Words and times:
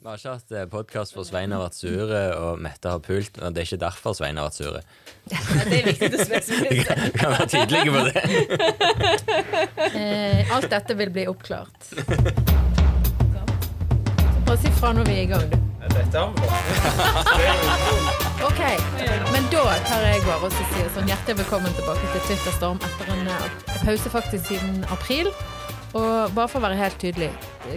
Vi 0.00 0.08
har 0.08 0.16
ikke 0.16 0.30
hatt 0.32 0.52
podkast 0.72 1.12
for 1.12 1.28
Svein 1.28 1.52
har 1.52 1.60
vært 1.60 1.76
sure 1.76 2.20
og 2.40 2.60
Mette 2.64 2.88
har 2.88 3.02
pult. 3.04 3.36
Og 3.36 3.52
det 3.52 3.60
er 3.60 3.66
ikke 3.68 3.78
derfor 3.82 4.14
Svein 4.16 4.38
har 4.40 4.46
vært 4.48 4.56
sure. 4.56 4.80
Det 5.68 5.76
er 5.76 5.84
viktig 5.90 6.08
å 6.08 6.10
Vi 6.14 6.24
spesifisere. 6.24 6.84
kan, 6.88 6.96
vi 7.04 7.10
kan 7.18 7.28
være 7.34 7.48
tydelige 7.52 7.90
på 7.92 8.00
det. 8.08 8.22
Eh, 10.00 10.54
alt 10.56 10.70
dette 10.72 10.96
vil 10.96 11.10
bli 11.12 11.26
oppklart. 11.28 11.76
Så 11.84 12.00
Bare 14.46 14.56
si 14.62 14.72
fra 14.78 14.94
når 14.96 15.04
vi 15.10 15.14
er 15.18 15.24
i 15.26 15.28
gang, 15.28 15.44
du. 15.52 15.56
Ok, 18.40 18.60
men 19.34 19.42
da 19.52 19.62
tar 19.84 20.00
jeg 20.06 20.22
over 20.24 20.46
og 20.48 20.54
sier 20.56 20.88
sånn 20.94 21.08
hjertelig 21.10 21.36
velkommen 21.42 21.72
tilbake 21.76 22.04
til 22.14 22.22
Twitterstorm 22.28 22.80
etter 22.88 23.06
en 23.12 23.28
eh, 23.34 23.44
pause 23.84 24.08
faktisk 24.12 24.48
siden 24.48 24.80
april. 24.96 25.28
Og 25.92 26.32
bare 26.32 26.48
for 26.48 26.56
å 26.62 26.64
være 26.70 26.78
helt 26.80 26.96
tydelig, 27.02 27.28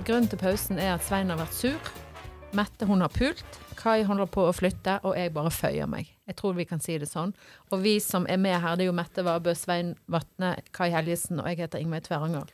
grunnen 0.08 0.30
til 0.32 0.40
pausen 0.40 0.80
er 0.80 0.94
at 0.96 1.04
Svein 1.04 1.34
har 1.34 1.40
vært 1.42 1.56
sur. 1.58 1.92
Mette 2.54 2.86
hun 2.90 3.02
har 3.02 3.10
pult. 3.14 3.44
Kai 3.80 4.04
holder 4.08 4.28
på 4.32 4.44
å 4.48 4.54
flytte, 4.56 5.00
og 5.04 5.16
jeg 5.18 5.32
bare 5.36 5.50
føyer 5.52 5.88
meg. 5.90 6.08
Jeg 6.30 6.38
tror 6.40 6.54
vi 6.56 6.64
kan 6.70 6.80
si 6.80 6.96
det 7.02 7.10
sånn. 7.10 7.34
Og 7.74 7.82
vi 7.84 7.98
som 8.00 8.24
er 8.32 8.38
med 8.40 8.56
her, 8.64 8.78
det 8.80 8.86
er 8.86 8.92
jo 8.92 8.96
Mette 8.96 9.26
Vabø, 9.26 9.52
Svein 9.58 9.96
Vatne, 10.08 10.54
Kai 10.72 10.88
Helgesen, 10.94 11.42
og 11.42 11.50
jeg 11.52 11.60
heter 11.66 11.82
Ingveig 11.84 12.06
Tveranger. 12.06 12.46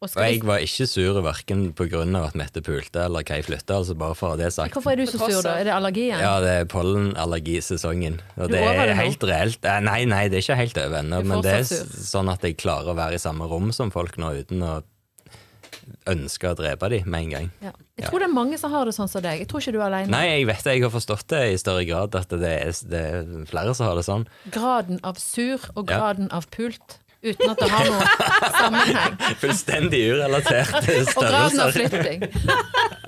Og 0.00 0.06
Og 0.08 0.22
jeg 0.22 0.44
var 0.46 0.62
ikke 0.64 0.86
sur 0.88 1.18
verken 1.24 1.72
pga. 1.76 2.04
at 2.24 2.34
Mette 2.38 2.62
pulte 2.62 3.02
eller 3.04 3.22
Kai 3.26 3.40
flytta, 3.42 3.80
altså 3.80 3.96
bare 3.98 4.14
for 4.14 4.28
å 4.28 4.30
ha 4.36 4.36
det 4.44 4.52
sagt. 4.52 4.72
Hvorfor 4.76 4.92
er 4.92 4.96
du 4.96 5.06
så 5.06 5.18
sur, 5.18 5.42
da? 5.42 5.56
Er 5.58 5.64
det 5.64 5.74
allergien? 5.74 6.20
Ja, 6.20 6.38
det 6.40 6.54
er 6.60 6.64
pollenallergisesongen. 6.70 8.20
Og 8.36 8.48
Du 8.48 8.54
det 8.54 8.62
er 8.62 8.94
helt 8.94 9.22
reelt. 9.24 9.64
Eh, 9.64 9.80
Nei, 9.80 10.04
nei, 10.04 10.28
det 10.28 10.38
er 10.38 10.46
ikke 10.46 10.60
helt 10.60 10.78
over 10.78 11.00
ennå. 11.02 11.24
Men 11.24 11.42
det 11.42 11.52
er 11.58 11.64
sånn 11.64 12.30
at 12.32 12.40
jeg 12.46 12.56
klarer 12.60 12.92
å 12.92 12.96
være 12.96 13.14
i 13.18 13.22
samme 13.22 13.48
rom 13.50 13.72
som 13.72 13.90
folk 13.90 14.16
nå 14.20 14.32
uten 14.44 14.62
å 14.62 14.82
ønske 16.10 16.50
å 16.50 16.56
drepe 16.58 16.88
dem 16.92 17.08
med 17.10 17.26
en 17.26 17.30
gang. 17.34 17.50
Ja. 17.64 17.72
Jeg 18.00 18.08
tror 18.08 18.22
det 18.22 18.28
er 18.30 18.34
mange 18.34 18.58
som 18.60 18.72
har 18.72 18.86
det 18.88 18.94
sånn 18.96 19.08
som 19.12 19.22
deg. 19.24 19.42
Jeg 19.42 19.48
tror 19.50 19.60
ikke 19.60 19.72
du 19.76 19.80
er 19.80 19.86
alene. 19.88 20.10
Nei, 20.14 20.24
jeg 20.40 20.46
vet 20.48 20.64
det, 20.64 20.74
jeg 20.78 20.86
har 20.86 20.94
forstått 20.94 21.26
det 21.34 21.42
i 21.52 21.58
større 21.60 21.84
grad, 21.88 22.14
at 22.16 22.32
det 22.32 22.54
er, 22.62 22.72
det 22.90 23.02
er 23.10 23.28
flere 23.50 23.74
som 23.76 23.86
har 23.90 24.00
det 24.00 24.06
sånn. 24.08 24.26
Graden 24.54 25.00
av 25.04 25.20
sur 25.20 25.58
og 25.74 25.84
Ja. 25.90 25.98
graden 25.98 26.30
av 26.32 26.48
pult, 26.50 26.98
uten 27.20 27.50
at 27.52 27.58
det 27.60 27.68
har 27.68 27.84
noe 27.90 28.06
sammenheng. 28.60 29.18
Fullstendig 29.42 30.00
urelatert 30.14 30.72
til 30.86 31.02
Og 31.18 31.22
graden 31.26 31.60
av 31.60 31.72
flytting. 31.76 32.24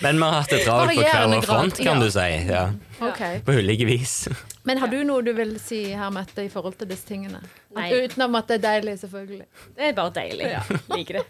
Men 0.00 0.16
vi 0.16 0.22
har 0.22 0.32
hatt 0.32 0.50
det 0.50 0.64
travelt 0.64 0.98
på 0.98 1.04
hver 1.04 1.28
vår 1.32 1.46
front, 1.46 1.78
kan 1.78 1.98
ja. 1.98 2.04
du 2.04 2.10
si. 2.10 2.28
Ja. 2.48 2.64
Okay. 3.00 3.40
På 3.44 3.52
ulike 3.52 3.84
vis. 3.84 4.28
Men 4.66 4.78
har 4.82 4.88
du 4.88 4.98
noe 5.06 5.22
du 5.22 5.30
vil 5.36 5.52
si 5.62 5.82
her, 5.94 6.10
Mette, 6.10 6.42
i 6.42 6.50
forhold 6.50 6.78
til 6.80 6.88
disse 6.90 7.06
tingene? 7.06 7.38
Nei. 7.76 7.90
Utenom 7.92 8.34
at 8.40 8.48
det 8.50 8.56
er 8.58 8.64
deilig, 8.64 8.96
selvfølgelig. 9.04 9.46
Det 9.76 9.90
er 9.90 9.92
bare 9.94 10.14
deilig. 10.16 10.48
Liker 10.96 11.20
det. 11.20 11.26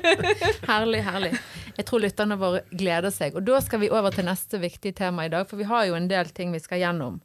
Herlig, 0.70 1.00
herlig. 1.02 1.32
Jeg 1.74 1.86
tror 1.88 2.04
lytterne 2.04 2.36
våre 2.38 2.60
gleder 2.70 3.10
seg. 3.10 3.34
Og 3.34 3.42
da 3.48 3.58
skal 3.64 3.82
vi 3.82 3.90
over 3.90 4.14
til 4.14 4.28
neste 4.28 4.60
viktige 4.62 4.94
tema 5.00 5.26
i 5.26 5.32
dag, 5.32 5.48
for 5.50 5.58
vi 5.58 5.66
har 5.66 5.88
jo 5.88 5.96
en 5.98 6.06
del 6.10 6.30
ting 6.36 6.54
vi 6.54 6.62
skal 6.62 6.82
gjennom. 6.84 7.18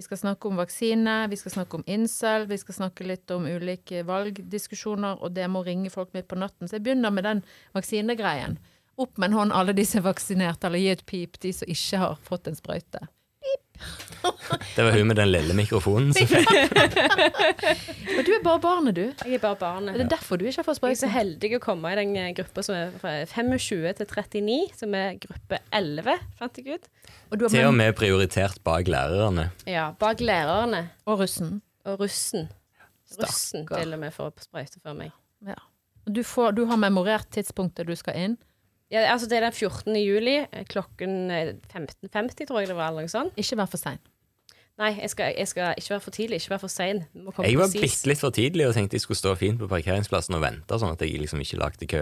Vi 0.00 0.04
skal 0.04 0.16
snakke 0.20 0.48
om 0.48 0.56
vaksine, 0.56 1.14
vi 1.28 1.36
skal 1.36 1.52
snakke 1.52 1.76
om 1.76 1.82
incel, 1.86 2.46
vi 2.48 2.56
skal 2.56 2.76
snakke 2.76 3.04
litt 3.04 3.30
om 3.34 3.44
ulike 3.44 4.00
valgdiskusjoner, 4.08 5.18
og 5.20 5.34
det 5.36 5.44
må 5.52 5.60
ringe 5.66 5.92
folk 5.92 6.14
midt 6.16 6.28
på 6.28 6.38
natten. 6.40 6.68
Så 6.68 6.78
jeg 6.78 6.86
begynner 6.86 7.12
med 7.12 7.26
den 7.28 7.42
vaksinegreien. 7.76 8.56
Opp 8.96 9.18
med 9.18 9.30
en 9.30 9.38
hånd 9.38 9.52
alle 9.56 9.72
de 9.76 9.84
som 9.86 10.02
er 10.02 10.08
vaksinert, 10.10 10.64
eller 10.64 10.78
gi 10.82 10.90
et 10.92 11.06
pip 11.06 11.38
de 11.40 11.52
som 11.56 11.68
ikke 11.70 11.98
har 12.02 12.18
fått 12.26 12.50
en 12.50 12.58
sprøyte. 12.58 13.06
Det 14.76 14.82
var 14.84 14.92
hun 14.92 15.06
med 15.08 15.16
den 15.16 15.30
lille 15.32 15.54
mikrofonen 15.56 16.10
som 16.12 16.26
fikk 16.28 16.50
Men 16.50 18.26
du 18.26 18.30
er 18.34 18.42
bare 18.44 18.60
barnet, 18.60 18.94
du. 18.98 19.06
Jeg 19.24 19.38
er 19.38 19.40
bare 19.40 19.56
barnet. 19.56 19.94
Er 19.94 20.02
det 20.02 20.10
derfor 20.12 20.36
du 20.36 20.44
ikke 20.44 20.60
har 20.60 20.66
fått 20.66 20.80
sprøyte? 20.80 20.92
Jeg 20.92 20.98
er 20.98 21.02
så 21.06 21.12
heldig 21.14 21.50
å 21.56 21.60
komme 21.64 21.92
i 21.92 21.96
den 21.96 22.12
eh, 22.20 22.28
gruppa 22.36 22.64
som 22.66 22.76
er 22.76 22.92
fra 23.00 23.14
25 23.30 23.96
til 24.02 24.10
39, 24.10 24.58
som 24.82 24.96
er 24.98 25.16
gruppe 25.22 25.62
11, 25.76 26.18
fant 26.40 26.60
jeg 26.60 26.76
ut. 26.76 26.90
Og 27.30 27.40
du 27.40 27.46
har 27.46 27.54
til 27.54 27.70
og 27.70 27.76
med 27.80 27.96
prioritert 27.96 28.60
bak 28.66 28.90
lærerne. 28.92 29.48
Ja, 29.70 29.88
bak 30.00 30.20
lærerne 30.20 30.84
og 31.06 31.24
russen. 31.24 31.60
og 31.88 32.04
russen. 32.04 32.50
Russen 33.16 33.64
Stakkar. 33.64 33.80
til 33.80 33.96
og 33.96 34.04
med 34.04 34.14
får 34.14 34.34
sprøyte 34.44 34.82
for 34.82 34.98
meg. 34.98 35.16
Ja. 35.46 35.56
Du, 36.04 36.22
får, 36.26 36.52
du 36.58 36.66
har 36.68 36.78
memorert 36.80 37.32
tidspunktet 37.32 37.88
du 37.88 37.96
skal 37.98 38.20
inn. 38.20 38.38
Ja, 38.90 39.04
altså 39.12 39.28
Det 39.30 39.38
er 39.38 39.44
den 39.46 39.52
14. 39.54 39.96
juli 40.02 40.38
eh, 40.42 40.64
klokken 40.66 41.30
eh, 41.30 41.52
15.50, 41.72 42.46
tror 42.48 42.60
jeg 42.64 42.68
det 42.72 42.76
var. 42.76 42.90
eller 42.90 43.06
noe 43.06 43.12
sånt. 43.12 43.36
Ikke 43.38 43.56
vær 43.60 43.70
for 43.70 43.78
sein. 43.78 44.00
Nei, 44.80 44.94
jeg 44.96 45.10
skal, 45.12 45.34
jeg 45.36 45.48
skal 45.50 45.74
ikke 45.76 45.90
være 45.92 46.00
for 46.00 46.14
tidlig, 46.16 46.36
ikke 46.40 46.50
være 46.54 46.62
for 46.62 46.72
sein. 46.72 47.02
Jeg 47.44 47.58
var 47.60 47.68
bitte 47.68 48.08
litt 48.08 48.20
for 48.22 48.32
tidlig 48.32 48.64
og 48.64 48.72
tenkte 48.72 48.96
jeg 48.96 49.02
skulle 49.04 49.18
stå 49.18 49.34
fint 49.36 49.60
på 49.60 49.68
parkeringsplassen 49.68 50.38
og 50.38 50.40
vente, 50.40 50.78
sånn 50.80 50.94
at 50.94 51.02
jeg 51.04 51.20
liksom 51.20 51.42
ikke 51.44 51.58
lagde 51.60 51.88
kø. 51.90 52.00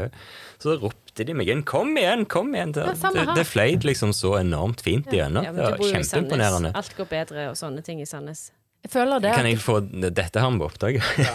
Så 0.62 0.76
ropte 0.78 1.26
de 1.26 1.34
meg 1.34 1.50
igjen. 1.50 1.64
'kom 1.66 1.90
igjen, 1.98 2.22
kom 2.30 2.54
igjen'. 2.54 2.76
Det, 2.76 2.84
det, 3.02 3.24
det 3.34 3.46
fløyt 3.50 3.82
liksom 3.88 4.14
så 4.14 4.36
enormt 4.38 4.84
fint 4.86 5.10
igjennom. 5.10 5.42
Ja, 5.42 5.50
ja, 5.50 5.56
det 5.56 5.74
var 5.74 5.90
kjempeimponerende. 5.90 6.70
Alt 6.78 6.94
går 6.96 7.10
bedre 7.10 7.48
og 7.50 7.58
sånne 7.58 7.82
ting 7.82 7.98
i 8.00 8.06
Sandnes. 8.06 8.52
Jeg 8.88 8.94
føler 8.94 9.20
det. 9.20 9.32
Kan 9.36 9.44
jeg 9.50 9.58
få 9.60 9.74
dette 9.84 10.40
her 10.40 10.48
med 10.54 10.64
på 10.80 10.88
Ja. 10.88 11.32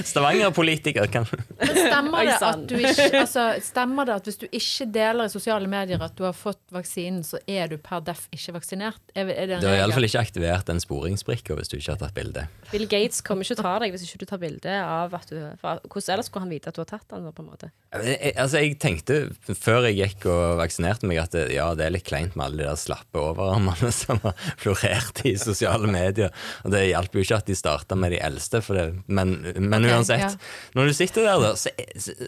Stavanger-politiker, 0.08 1.06
kan 1.12 1.26
stemmer 1.28 2.24
det, 2.24 2.36
at 2.40 2.62
du 2.68 2.74
ikke, 2.78 3.08
altså, 3.20 3.44
stemmer 3.64 4.08
det 4.08 4.14
at 4.20 4.28
hvis 4.30 4.38
du 4.40 4.46
ikke 4.48 4.86
deler 4.94 5.28
i 5.28 5.32
sosiale 5.32 5.68
medier 5.70 6.00
at 6.02 6.14
du 6.16 6.24
har 6.24 6.32
fått 6.36 6.60
vaksinen, 6.72 7.20
så 7.26 7.40
er 7.50 7.68
du 7.70 7.76
per 7.82 8.00
def 8.06 8.26
ikke 8.32 8.54
vaksinert? 8.56 9.00
Er, 9.14 9.28
er 9.28 9.50
det 9.50 9.58
en 9.58 9.60
Du 9.60 9.68
har 9.68 9.74
regel? 9.76 9.84
iallfall 9.84 10.08
ikke 10.08 10.22
aktivert 10.24 10.66
den 10.70 10.80
sporingsbrikka 10.82 11.58
hvis 11.58 11.68
du 11.72 11.76
ikke 11.76 11.92
har 11.94 12.00
tatt 12.06 12.16
bilde. 12.16 12.46
Bill 12.72 12.86
Gates 12.90 13.20
kommer 13.26 13.44
ikke 13.44 13.58
til 13.58 13.64
å 13.64 13.68
ta 13.68 13.74
deg 13.84 13.94
hvis 13.94 14.06
ikke 14.08 14.22
du 14.22 14.26
tar 14.32 14.42
bilde 14.42 14.78
av 14.80 15.14
at 15.20 15.28
du 15.28 15.38
for 15.60 15.84
Hvordan 15.90 16.14
ellers 16.16 16.30
skulle 16.30 16.46
han 16.46 16.54
vite 16.54 16.72
at 16.72 16.78
du 16.78 16.82
har 16.84 16.90
tatt 16.94 17.06
den? 17.12 17.28
på 17.30 17.44
en 17.44 17.50
måte? 17.50 17.68
Jeg, 18.00 18.32
altså, 18.40 18.62
jeg 18.62 18.78
tenkte 18.80 19.18
før 19.60 19.84
jeg 19.90 19.98
gikk 20.00 20.24
og 20.30 20.56
vaksinerte 20.62 21.06
meg, 21.10 21.20
at 21.22 21.34
det, 21.36 21.44
ja, 21.54 21.68
det 21.76 21.84
er 21.86 21.92
litt 21.94 22.06
kleint 22.08 22.34
med 22.38 22.46
alle 22.48 22.62
de 22.62 22.68
der 22.70 22.78
slappe 22.80 23.20
overarmene 23.20 23.90
som 24.00 24.20
har 24.24 24.34
florert 24.60 25.20
i 25.28 25.34
sosiale 25.36 25.49
medier. 25.90 26.30
Og 26.64 26.74
det 26.74 26.84
hjalp 26.90 27.16
jo 27.16 27.24
ikke 27.24 27.40
at 27.40 27.48
de 27.50 27.56
starta 27.58 27.98
med 27.98 28.14
de 28.14 28.20
eldste, 28.22 28.62
men, 29.06 29.34
men 29.56 29.80
okay, 29.80 29.94
uansett. 29.96 30.26
ja. 30.26 30.30
Når 30.76 30.90
du 30.90 30.96
sitter 30.96 31.26
der, 31.26 31.42
da, 31.42 31.54
så, 31.58 31.72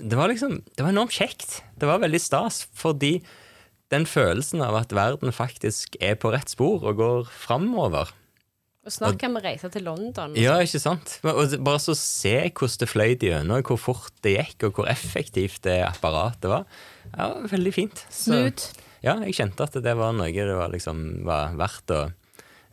det 0.01 0.19
var 0.19 0.33
liksom 0.33 0.63
Det 0.77 0.85
var 0.85 0.93
enormt 0.93 1.15
kjekt. 1.15 1.63
Det 1.79 1.89
var 1.89 2.03
veldig 2.03 2.21
stas, 2.21 2.65
fordi 2.75 3.21
den 3.93 4.07
følelsen 4.09 4.63
av 4.65 4.79
at 4.81 4.95
verden 4.97 5.35
faktisk 5.37 5.99
er 6.01 6.17
på 6.21 6.33
rett 6.33 6.53
spor 6.53 6.85
og 6.89 6.99
går 7.01 7.27
framover, 7.29 8.13
Og 8.83 8.91
snart 8.91 9.19
kan 9.21 9.35
vi 9.37 9.43
reise 9.45 9.69
til 9.71 9.85
London. 9.87 10.33
Ja, 10.35 10.57
ikke 10.65 10.81
sant? 10.83 11.19
Og 11.23 11.53
bare 11.63 11.79
så 11.79 11.95
se 11.95 12.35
hvordan 12.49 12.81
det 12.81 12.89
fløy 12.91 13.13
gjennom, 13.21 13.61
hvor 13.69 13.79
fort 13.79 14.17
det 14.25 14.33
gikk, 14.39 14.65
og 14.67 14.81
hvor 14.81 14.89
effektivt 14.91 15.63
det 15.69 15.83
apparatet 15.87 16.51
var. 16.51 16.65
Ja, 17.13 17.29
veldig 17.53 17.75
fint. 17.77 18.03
Så-. 18.11 18.49
Ja, 19.03 19.17
jeg 19.27 19.35
kjente 19.35 19.67
at 19.67 19.77
det 19.83 19.95
var 19.99 20.15
noe 20.15 20.31
det 20.31 20.57
var, 20.57 20.71
liksom, 20.71 21.25
var 21.27 21.57
verdt 21.59 21.95
å 21.95 22.03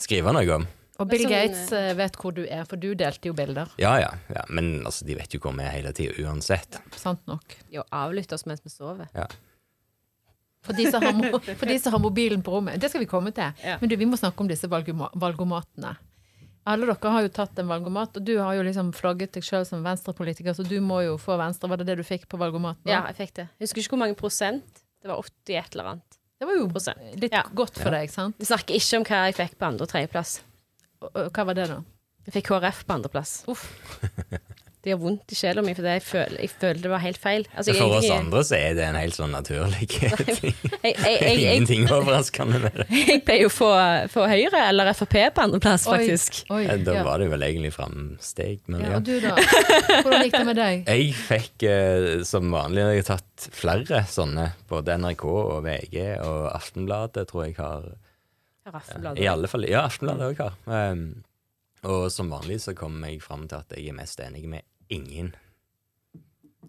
skrive 0.04 0.34
noe 0.36 0.60
om. 0.60 0.68
Og 1.00 1.07
Bill 1.07 1.24
sånn, 1.24 1.31
Gates 1.31 1.69
eh, 1.75 1.94
vet 1.96 2.18
hvor 2.19 2.34
du 2.36 2.42
er, 2.44 2.66
for 2.68 2.80
du 2.80 2.90
delte 3.00 3.30
jo 3.30 3.36
bilder. 3.36 3.72
Ja, 3.80 3.94
ja, 4.01 4.10
ja. 4.36 4.44
Men 4.51 4.81
altså, 4.84 5.07
de 5.07 5.16
vet 5.16 5.31
jo 5.36 5.40
hvor 5.44 5.56
vi 5.56 5.63
er 5.63 5.72
hele 5.72 5.94
tida 5.96 6.16
uansett. 6.25 6.81
Sant 7.00 7.24
nok. 7.30 7.56
Jo, 7.72 7.86
avlytte 7.96 8.36
oss 8.36 8.44
mens 8.50 8.66
vi 8.66 8.74
sover. 8.74 9.07
Ja. 9.16 9.30
For 10.68 10.75
de, 10.75 10.90
som 10.92 11.00
har, 11.06 11.40
for 11.56 11.72
de 11.72 11.78
som 11.80 11.96
har 11.96 12.04
mobilen 12.04 12.44
på 12.44 12.51
rommet. 12.51 12.81
Det 12.84 12.90
skal 12.92 13.06
vi 13.06 13.07
komme 13.07 13.31
til. 13.31 13.56
Ja. 13.63 13.78
Men 13.80 13.92
du, 13.92 13.96
vi 13.96 14.07
må 14.10 14.19
snakke 14.19 14.44
om 14.44 14.50
disse 14.51 14.68
valgomatene. 14.68 15.96
Alle 16.69 16.86
dere 16.86 17.13
har 17.16 17.24
jo 17.24 17.31
tatt 17.34 17.57
en 17.62 17.69
valgomat, 17.72 18.19
og 18.19 18.25
du 18.28 18.36
har 18.38 18.57
jo 18.57 18.66
liksom 18.68 18.92
flagget 18.94 19.31
deg 19.38 19.46
sjøl 19.48 19.63
som 19.66 19.81
venstrepolitiker, 19.86 20.54
så 20.54 20.66
du 20.68 20.75
må 20.84 21.00
jo 21.06 21.16
få 21.22 21.40
venstre. 21.40 21.69
Var 21.72 21.81
det 21.81 21.88
det 21.88 21.96
du 22.01 22.06
fikk 22.06 22.28
på 22.30 22.38
valgomaten? 22.38 22.84
Ja, 22.92 23.06
jeg 23.07 23.18
fikk 23.24 23.38
det. 23.40 23.48
Jeg 23.56 23.69
husker 23.69 23.81
ikke 23.81 23.96
hvor 23.96 24.04
mange 24.04 24.19
prosent. 24.19 24.84
Det 25.00 25.07
var 25.07 25.24
80 25.24 25.56
et 25.63 25.78
eller 25.78 25.94
annet. 25.94 26.08
Det 26.39 26.47
var 26.47 26.56
jo 26.56 26.68
litt 27.19 27.33
Ja. 27.33 27.44
godt 27.53 27.75
for 27.77 27.91
deg, 27.91 28.09
sant? 28.09 28.36
Vi 28.39 28.45
snakker 28.47 28.75
ikke 28.80 28.97
om 28.97 29.03
hva 29.03 29.25
jeg 29.27 29.36
fikk 29.36 29.57
på 29.59 29.68
andre- 29.68 29.83
og 29.83 29.89
tredjeplass. 29.91 30.41
Hva 31.01 31.45
var 31.45 31.53
det, 31.53 31.68
da? 31.68 31.81
Jeg 32.25 32.33
fikk 32.38 32.47
KrF 32.51 32.86
på 32.86 32.94
andreplass. 32.95 33.44
Det 34.79 34.93
gjør 34.93 34.99
vondt 35.01 35.33
i 35.33 35.35
sjela 35.35 35.59
mi, 35.59 35.73
for 35.75 35.83
jeg, 35.83 36.01
føler, 36.07 36.37
jeg 36.39 36.51
føler 36.55 36.77
det 36.85 36.89
var 36.93 37.01
helt 37.03 37.17
feil. 37.19 37.41
Altså, 37.51 37.73
For 37.75 37.97
oss 37.97 38.05
andre 38.15 38.43
så 38.47 38.55
er 38.55 38.77
det 38.77 38.85
en 38.85 38.95
helt 38.95 39.17
sånn 39.17 39.33
naturlig 39.35 39.89
ting. 39.91 40.55
Ingenting 40.87 41.83
overraskende 41.91 42.61
med 42.63 42.77
det. 42.79 42.85
jeg 43.11 43.23
pleier 43.27 43.43
jo 43.43 43.49
å 43.51 43.55
få, 43.57 43.71
få 44.13 44.29
Høyre 44.31 44.63
eller 44.69 44.93
Frp 44.95 45.17
på 45.35 45.43
andreplass, 45.43 45.83
faktisk. 45.89 46.39
Oi, 46.47 46.61
oi, 46.63 46.77
Da 46.87 46.95
ja. 46.95 47.03
var 47.03 47.19
det 47.19 47.27
jo 47.27 47.33
vel 47.35 47.45
egentlig 47.49 47.73
framsteg, 47.75 48.63
men 48.71 48.85
ja. 48.85 48.93
ja. 48.93 49.01
Og 49.01 49.09
du, 49.09 49.13
da? 49.25 49.35
Hvordan 49.99 50.23
gikk 50.23 50.37
det 50.37 50.45
med 50.47 50.61
deg? 50.61 50.87
Jeg 50.87 51.13
fikk 51.27 51.67
eh, 51.67 52.09
som 52.31 52.47
vanlig 52.55 52.87
Jeg 52.87 53.03
har 53.03 53.09
tatt 53.17 53.49
flere 53.59 54.05
sånne. 54.07 54.51
Både 54.71 54.95
NRK 55.03 55.25
og 55.33 55.57
VG 55.67 55.97
og 56.23 56.45
Aftenbladet 56.53 57.27
tror 57.27 57.49
jeg 57.49 57.59
har 57.59 57.91
Aftenbladet. 58.69 59.19
I 59.19 59.27
alle 59.27 59.51
fall, 59.51 59.67
Ja, 59.67 59.83
Aftenbladet 59.89 60.31
òg 60.31 60.45
har. 60.45 60.55
Um, 60.69 61.09
og 61.89 62.09
som 62.11 62.31
vanlig 62.31 62.59
så 62.63 62.75
kommer 62.77 63.11
jeg 63.11 63.23
fram 63.23 63.47
til 63.49 63.61
at 63.61 63.75
jeg 63.75 63.91
er 63.91 63.95
mest 63.97 64.19
enig 64.23 64.43
med 64.51 64.65
ingen. 64.89 65.31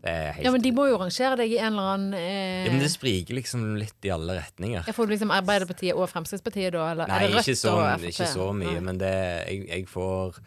Det 0.01 0.09
er 0.09 0.31
helt 0.33 0.47
Ja, 0.47 0.53
men 0.55 0.63
De 0.65 0.71
må 0.73 0.87
jo 0.89 0.97
rangere 1.01 1.37
deg 1.43 1.53
i 1.53 1.59
en 1.61 1.75
eller 1.75 1.89
annen 1.95 2.15
eh, 2.17 2.65
Ja, 2.65 2.71
men 2.73 2.81
det 2.81 2.89
spriker 2.93 3.37
liksom 3.37 3.67
litt 3.77 4.07
i 4.09 4.13
alle 4.15 4.39
retninger. 4.39 4.87
Jeg 4.89 4.97
får 4.97 5.11
liksom 5.13 5.35
Arbeiderpartiet 5.35 5.99
og 5.99 6.09
Fremskrittspartiet, 6.13 6.73
da? 6.77 6.87
Eller 6.95 7.11
Nei, 7.11 7.19
er 7.27 7.35
det 7.35 7.43
ikke 7.45 7.59
så, 7.61 7.75
ikke 8.13 8.31
så 8.31 8.47
mye, 8.57 8.79
Nei. 8.79 8.87
men 8.89 9.03
det 9.03 9.13
Jeg, 9.13 9.67
jeg 9.69 9.89
får 9.91 10.41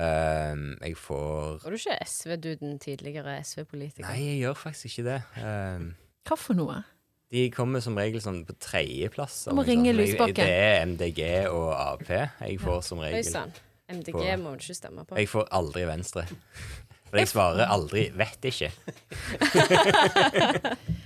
ehm, 0.00 0.64
Jeg 0.80 0.96
får 1.02 1.60
Var 1.66 1.76
du 1.76 1.80
ikke 1.82 1.98
SV-duden, 2.14 2.78
tidligere 2.80 3.36
SV-politiker? 3.44 4.08
Nei, 4.08 4.18
jeg 4.30 4.40
gjør 4.46 4.58
faktisk 4.62 4.88
ikke 4.92 5.06
det. 5.10 5.20
Ehm, 5.42 5.92
Hva 6.28 6.40
for 6.40 6.56
noe? 6.56 6.80
de 7.32 7.46
kommer 7.48 7.80
som 7.80 7.96
regel 7.96 8.20
sånn 8.20 8.42
på 8.44 8.52
tredjeplass. 8.60 9.46
Du 9.48 9.54
må 9.56 9.62
ringe 9.64 9.94
Lysbakken. 9.96 10.36
Det 10.36 10.48
er 10.52 10.82
MDG 10.84 11.20
og 11.48 11.70
Ap 11.72 12.02
jeg 12.12 12.58
får 12.60 12.82
som 12.84 13.00
Oi 13.00 13.08
regel. 13.08 13.54
MDG 13.90 14.12
På- 14.14 14.42
må 14.42 14.54
du 14.56 14.62
ikke 14.62 14.78
stemme 14.78 15.04
på. 15.08 15.18
Jeg 15.18 15.28
får 15.28 15.48
aldri 15.50 15.86
Venstre. 15.88 16.26
For 17.12 17.20
jeg 17.20 17.28
svarer 17.28 17.68
aldri 17.68 18.06
'vet 18.16 18.46
ikke'. 18.48 18.70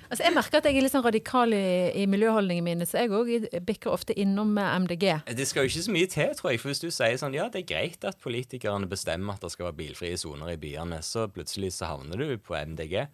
Altså, 0.06 0.22
Jeg 0.22 0.34
merker 0.36 0.60
at 0.60 0.66
jeg 0.68 0.76
er 0.78 0.84
litt 0.84 0.92
sånn 0.94 1.02
radikal 1.02 1.50
i, 1.50 1.90
i 1.98 2.04
miljøholdningene 2.06 2.62
mine, 2.62 2.86
så 2.86 3.00
jeg 3.02 3.10
òg 3.10 3.48
bikker 3.66 3.90
ofte 3.90 4.14
innom 4.14 4.52
med 4.54 4.84
MDG. 4.84 5.08
Det 5.34 5.46
skal 5.50 5.66
jo 5.66 5.72
ikke 5.72 5.82
så 5.82 5.90
mye 5.96 6.06
til, 6.12 6.30
tror 6.38 6.52
jeg. 6.52 6.60
For 6.62 6.70
hvis 6.70 6.84
du 6.84 6.92
sier 6.94 7.18
sånn 7.18 7.34
ja, 7.34 7.48
det 7.50 7.64
er 7.64 7.70
greit 7.74 8.06
at 8.06 8.20
politikerne 8.22 8.86
bestemmer 8.86 9.34
at 9.34 9.42
det 9.42 9.50
skal 9.50 9.66
være 9.72 9.80
bilfrie 9.80 10.14
soner 10.20 10.52
i 10.54 10.60
byene, 10.62 11.00
så 11.02 11.26
plutselig 11.26 11.72
så 11.74 11.90
havner 11.90 12.22
du 12.22 12.38
på 12.38 12.54
MDG. 12.54 13.08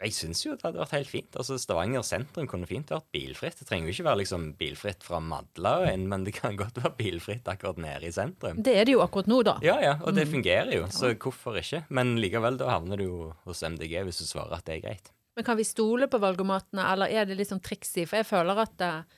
Jeg 0.00 0.14
syns 0.16 0.40
jo 0.46 0.54
det 0.56 0.64
hadde 0.64 0.80
vært 0.80 0.94
helt 0.96 1.10
fint. 1.10 1.36
Altså 1.36 1.58
Stavanger 1.60 2.04
sentrum 2.06 2.46
kunne 2.48 2.68
fint 2.68 2.88
vært 2.88 3.04
bilfritt. 3.12 3.58
Det 3.60 3.66
trenger 3.68 3.90
jo 3.90 3.94
ikke 3.98 4.06
være 4.06 4.20
liksom 4.22 4.46
bilfritt 4.60 5.04
fra 5.04 5.20
Madla 5.20 5.74
og 5.82 5.90
inn, 5.90 6.06
men 6.08 6.24
det 6.24 6.32
kan 6.38 6.56
godt 6.56 6.80
være 6.80 6.94
bilfritt 6.96 7.50
akkurat 7.52 7.80
nede 7.84 8.08
i 8.08 8.14
sentrum. 8.16 8.62
Det 8.64 8.78
er 8.80 8.88
det 8.88 8.96
jo 8.96 9.02
akkurat 9.04 9.28
nå, 9.28 9.42
da. 9.44 9.58
Ja, 9.66 9.76
ja, 9.84 9.94
og 10.00 10.16
det 10.16 10.24
fungerer 10.30 10.72
jo, 10.78 10.86
så 10.94 11.12
hvorfor 11.12 11.60
ikke? 11.60 11.82
Men 11.92 12.14
likevel, 12.22 12.56
da 12.60 12.72
havner 12.72 12.96
du 13.00 13.04
jo 13.04 13.30
hos 13.44 13.60
MDG 13.66 13.98
hvis 14.08 14.22
du 14.22 14.28
svarer 14.30 14.56
at 14.56 14.64
det 14.68 14.78
er 14.78 14.84
greit. 14.88 15.12
Men 15.36 15.46
kan 15.46 15.60
vi 15.60 15.68
stole 15.68 16.08
på 16.10 16.18
valgomatene, 16.20 16.88
eller 16.94 17.12
er 17.12 17.28
det 17.28 17.36
litt 17.36 17.52
sånn 17.52 17.62
triksig? 17.64 18.08
For 18.08 18.22
jeg 18.22 18.28
føler 18.32 18.64
at 18.64 18.76
det 18.80 18.92
er 18.96 19.16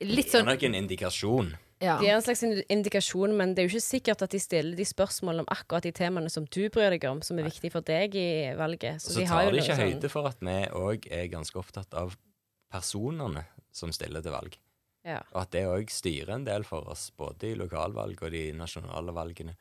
Litt 0.00 0.30
sånn 0.32 0.46
Det 0.46 0.54
er 0.54 0.56
nok 0.56 0.62
en 0.64 0.76
indikasjon. 0.78 1.48
Ja. 1.80 1.96
De 2.00 2.08
er 2.08 2.16
en 2.18 2.24
slags 2.24 2.42
indikasjon, 2.44 3.32
men 3.36 3.54
det 3.54 3.62
er 3.62 3.68
jo 3.68 3.74
ikke 3.74 3.86
sikkert 3.86 4.24
at 4.26 4.34
de 4.34 4.40
stiller 4.42 4.76
de 4.76 4.84
spørsmålene 4.84 5.46
om 5.46 5.52
akkurat 5.52 5.86
de 5.86 5.92
temaene 5.96 6.32
som 6.32 6.44
du 6.44 6.62
bryr 6.72 6.92
deg 6.92 7.06
om, 7.08 7.22
som 7.24 7.38
er 7.40 7.48
viktige 7.48 7.72
for 7.72 7.86
deg 7.86 8.16
i 8.20 8.30
valget. 8.58 9.00
Og 9.00 9.14
så 9.14 9.22
de 9.22 9.28
har 9.30 9.46
tar 9.46 9.54
de 9.54 9.62
ikke 9.62 9.76
sånn- 9.78 9.86
høyde 9.86 10.10
for 10.12 10.28
at 10.28 10.44
vi 10.44 10.58
òg 10.76 11.08
er 11.10 11.30
ganske 11.32 11.56
opptatt 11.56 11.96
av 11.96 12.16
personene 12.70 13.46
som 13.72 13.92
stiller 13.92 14.22
til 14.22 14.36
valg. 14.36 14.58
Ja. 15.08 15.22
Og 15.32 15.42
at 15.46 15.52
det 15.56 15.64
òg 15.64 15.88
styrer 15.88 16.34
en 16.34 16.44
del 16.44 16.66
for 16.68 16.84
oss, 16.92 17.08
både 17.16 17.48
i 17.48 17.56
lokalvalg 17.56 18.20
og 18.22 18.30
de 18.34 18.50
nasjonale 18.52 19.14
valgene. 19.16 19.56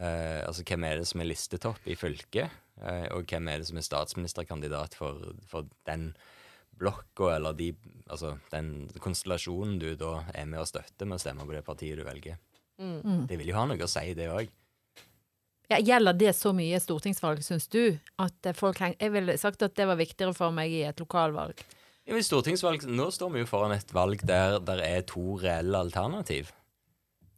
Eh, 0.00 0.40
altså 0.46 0.64
hvem 0.64 0.84
er 0.88 1.02
det 1.02 1.08
som 1.10 1.20
er 1.20 1.28
listetopp 1.28 1.84
i 1.84 1.94
fylket, 1.98 2.48
eh, 2.80 3.08
og 3.12 3.28
hvem 3.28 3.50
er 3.52 3.60
det 3.60 3.68
som 3.68 3.76
er 3.76 3.84
statsministerkandidat 3.84 4.96
for, 4.96 5.34
for 5.46 5.68
den 5.84 6.14
blokka, 6.82 7.30
eller 7.36 7.56
de, 7.58 7.70
altså 8.06 8.36
den 8.52 8.88
konstellasjonen 9.02 9.78
du 9.82 9.92
da 9.98 10.18
er 10.34 10.48
med 10.50 10.62
og 10.62 10.68
støtter 10.70 11.08
med 11.08 11.20
å 11.20 11.22
stemme 11.22 11.46
på 11.46 11.54
det 11.54 11.62
partiet 11.66 11.98
du 12.00 12.04
velger. 12.06 12.40
Mm. 12.82 13.28
Det 13.30 13.38
vil 13.38 13.52
jo 13.52 13.58
ha 13.60 13.68
noe 13.70 13.86
å 13.86 13.90
si, 13.90 14.12
det 14.18 14.28
òg. 14.32 14.50
Ja, 15.70 15.78
gjelder 15.78 16.16
det 16.18 16.32
så 16.36 16.50
mye 16.52 16.80
stortingsvalg, 16.82 17.40
syns 17.46 17.68
du? 17.72 17.94
At 18.20 18.50
folk 18.58 18.80
heng... 18.82 18.96
Jeg 19.00 19.14
ville 19.14 19.38
sagt 19.40 19.62
at 19.64 19.76
det 19.78 19.86
var 19.88 19.96
viktigere 20.00 20.34
for 20.36 20.52
meg 20.54 20.74
i 20.74 20.82
et 20.84 20.98
lokalvalg. 21.00 21.62
Ja, 22.02 22.16
men 22.16 22.24
stortingsvalg, 22.26 22.82
Nå 22.90 23.06
står 23.14 23.30
vi 23.32 23.44
jo 23.44 23.48
foran 23.48 23.72
et 23.76 23.94
valg 23.94 24.24
der 24.26 24.58
det 24.66 24.80
er 24.84 25.06
to 25.08 25.38
reelle 25.40 25.84
alternativ. 25.86 26.50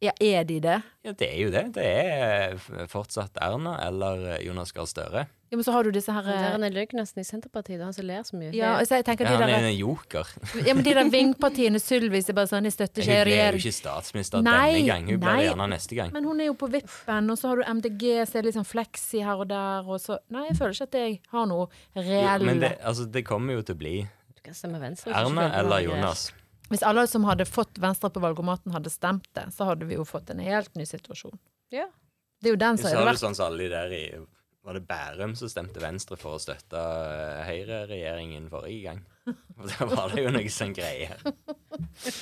Ja, 0.02 0.12
er 0.20 0.44
de 0.48 0.58
det? 0.60 0.80
Ja, 1.04 1.12
Det 1.12 1.28
er 1.28 1.38
jo 1.40 1.52
det. 1.52 1.64
Det 1.76 1.84
er 1.84 2.88
fortsatt 2.90 3.38
Erna 3.44 3.76
eller 3.86 4.40
Jonas 4.42 4.72
Gahr 4.74 4.88
Støre. 4.88 5.28
Ja, 5.54 5.56
men 5.56 5.64
så 5.64 5.70
har 5.70 5.86
du 5.86 5.92
disse 5.94 6.10
her 6.10 6.24
Det 6.26 6.32
er 6.34 6.56
eh, 6.58 6.66
en 6.66 6.98
i 6.98 7.22
Senterpartiet, 7.22 7.78
da, 7.78 7.84
han 7.86 7.94
som 7.94 8.06
ler 8.08 8.24
så 8.26 8.34
mye. 8.34 8.48
Ja, 8.50 8.72
Det- 8.74 8.80
altså 8.82 8.96
jeg 8.98 9.04
tenker 9.06 9.24
Ja, 9.24 9.36
de 9.36 9.42
han 9.44 9.50
er 9.50 9.68
en 9.68 9.76
joker. 9.78 10.26
ja, 10.66 10.74
men 10.74 10.82
de 10.82 10.94
der 10.94 11.10
vingpartiene, 11.12 11.78
Sylvis, 11.78 12.28
er 12.28 12.32
bare 12.34 12.50
sånn, 12.50 12.64
de 12.66 12.72
støtter 12.74 13.04
Hun 13.06 13.14
ble 13.14 13.24
blir 13.24 13.52
jo 13.52 13.60
ikke 13.62 13.72
statsminister 13.76 14.42
Nei, 14.42 14.72
denne 14.72 14.86
gang. 14.88 15.06
Hun 15.06 15.20
blir 15.20 15.44
gjerne 15.46 15.68
neste 15.70 15.94
gang. 15.94 16.12
Men 16.12 16.24
hun 16.24 16.40
er 16.40 16.46
jo 16.50 16.54
på 16.58 16.68
vippen, 16.72 17.30
og 17.30 17.38
så 17.38 17.48
har 17.52 17.56
du 17.56 17.62
MDG, 17.70 18.02
så 18.26 18.34
er 18.34 18.42
det 18.42 18.44
litt 18.50 18.58
sånn 18.58 18.66
fleksi 18.66 19.22
her 19.22 19.36
og 19.36 19.46
der, 19.48 19.86
og 19.86 20.00
så 20.02 20.18
Nei, 20.28 20.48
jeg 20.48 20.56
føler 20.58 20.74
ikke 20.74 20.88
at 20.90 20.98
jeg 20.98 21.20
har 21.30 21.46
noe 21.46 21.68
reell 21.94 22.42
men 22.42 22.58
det, 22.58 22.78
altså, 22.82 23.06
det 23.06 23.24
kommer 23.24 23.54
jo 23.54 23.62
til 23.62 23.76
å 23.76 23.78
bli 23.78 23.96
Du 24.34 24.42
kan 24.42 24.54
stemme 24.54 24.80
Venstre. 24.82 25.14
Erna 25.14 25.52
eller 25.54 25.86
Jonas. 25.86 26.32
Hvis 26.68 26.82
alle 26.82 27.06
som 27.06 27.22
hadde 27.22 27.46
fått 27.46 27.78
Venstre 27.78 28.10
på 28.10 28.20
valgomaten, 28.20 28.72
hadde 28.72 28.90
stemt 28.90 29.28
det, 29.38 29.52
så 29.54 29.70
hadde 29.70 29.86
vi 29.86 29.94
jo 29.94 30.02
fått 30.02 30.30
en 30.30 30.40
helt 30.40 30.74
ny 30.74 30.82
situasjon. 30.82 31.38
Ja. 31.70 31.86
Det 32.42 32.50
er 32.50 32.56
jo 32.56 32.56
den 32.56 32.76
som 32.76 32.90
Så 32.90 32.96
er 32.98 33.04
har 33.04 33.12
du 33.12 33.18
sånn 33.22 33.36
som 33.36 33.46
alle 33.46 33.58
de 33.62 33.68
der 33.68 33.92
i 33.94 34.04
Var 34.64 34.78
det 34.78 34.86
Bærum 34.88 35.34
som 35.36 35.50
stemte 35.52 35.80
Venstre 35.82 36.16
for 36.16 36.38
å 36.38 36.40
støtte 36.40 36.80
høyreregjeringen 36.80 37.50
Høyre-regjeringen 37.50 38.46
forrige 38.48 38.86
gang? 38.86 39.02
Og 39.58 39.66
Da 39.68 39.88
var 39.90 40.12
det 40.14 40.24
jo 40.24 40.30
noe 40.32 40.52
sånn 40.52 40.72
greier. 40.76 41.20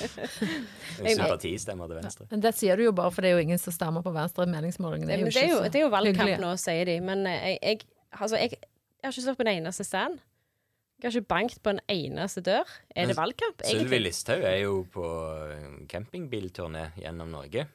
Sympatistemmer 0.99 1.87
til 1.87 1.99
Venstre. 2.01 2.27
Men 2.31 2.43
det 2.43 2.51
sier 2.57 2.79
du 2.79 2.83
jo 2.85 2.93
bare, 2.95 3.13
for 3.15 3.23
det 3.23 3.31
er 3.31 3.39
jo 3.39 3.45
ingen 3.47 3.61
som 3.61 3.75
stemmer 3.75 4.03
på 4.03 4.11
Venstre. 4.15 4.47
Meningsmålingene 4.51 5.07
Det, 5.07 5.19
er 5.23 5.31
det, 5.31 5.71
det 5.71 5.81
er 5.81 5.85
jo 5.85 5.93
valgkamp 5.93 6.35
nå, 6.43 6.51
sier 6.59 6.91
de. 6.91 6.97
Men 7.03 7.23
eh, 7.31 7.53
jeg, 7.53 7.59
jeg, 7.63 7.87
altså, 8.19 8.39
jeg, 8.39 8.59
jeg 8.59 9.07
har 9.07 9.15
ikke 9.15 9.25
stått 9.25 9.39
på 9.39 9.47
en 9.47 9.53
eneste 9.53 9.87
stand. 9.87 10.19
Jeg 10.99 11.09
har 11.09 11.15
ikke 11.19 11.31
bankt 11.33 11.63
på 11.63 11.71
en 11.73 11.79
eneste 11.91 12.43
dør. 12.43 12.75
Er 12.95 13.07
det 13.11 13.17
valgkamp, 13.17 13.63
Sylvi? 13.67 13.97
Listhaug 14.03 14.43
er 14.47 14.59
jo 14.65 14.81
på 14.91 15.07
eh, 15.47 15.65
campingbilturné 15.91 16.89
gjennom 16.99 17.31
Norge. 17.33 17.65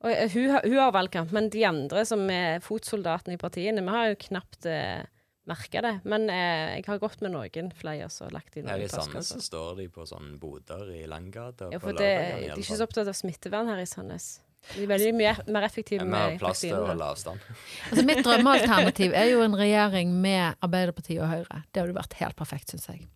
Og, 0.00 0.10
uh, 0.10 0.26
hun, 0.32 0.50
har- 0.50 0.64
hun 0.66 0.76
har 0.80 0.92
valgkamp, 0.96 1.32
men 1.36 1.50
de 1.52 1.64
andre 1.68 2.04
som 2.08 2.22
er 2.32 2.60
fotsoldatene 2.64 3.36
i 3.36 3.40
partiene, 3.40 3.82
vi 3.84 3.94
har 3.96 4.12
jo 4.12 4.20
knapt 4.28 4.66
uh, 4.70 5.02
merka 5.50 5.82
det. 5.82 5.94
Men 6.04 6.28
eh, 6.30 6.76
jeg 6.78 6.84
har 6.86 7.00
gått 7.02 7.22
med 7.24 7.32
noen 7.34 7.72
flyers 7.74 8.20
og 8.22 8.30
lagt 8.32 8.54
Her 8.54 8.62
noen 8.66 8.84
i 8.84 8.88
Sandnes 8.88 9.32
så 9.32 9.40
står 9.42 9.80
de 9.80 9.88
på 9.90 10.04
sånne 10.06 10.36
boder 10.38 10.92
i 10.94 11.06
Langgata. 11.10 11.70
Ja, 11.72 11.80
for 11.82 11.96
det, 11.96 12.06
de 12.06 12.50
er 12.52 12.60
ikke 12.60 12.76
så 12.78 12.86
opptatt 12.86 13.10
av 13.10 13.16
smittevern 13.18 13.66
her 13.72 13.80
i 13.82 13.88
Sandnes. 13.88 14.28
De 14.74 14.84
er 14.84 14.90
veldig 14.90 15.14
mye 15.16 15.32
mer 15.48 15.64
effektive 15.64 16.04
Vi 16.04 16.12
har 16.12 16.34
med 16.34 16.38
plass 16.42 16.60
til 16.60 16.76
å 16.76 16.82
holde 16.90 17.06
avstand. 17.06 17.40
Altså 17.88 18.04
Mitt 18.04 18.20
drømmealternativ 18.26 19.14
er 19.16 19.30
jo 19.32 19.40
en 19.42 19.56
regjering 19.64 20.12
med 20.20 20.60
Arbeiderpartiet 20.60 21.22
og 21.24 21.32
Høyre. 21.32 21.62
Det 21.72 21.82
hadde 21.82 21.96
vært 21.96 22.18
helt 22.20 22.36
perfekt, 22.36 22.74
syns 22.74 22.86
jeg. 22.92 23.08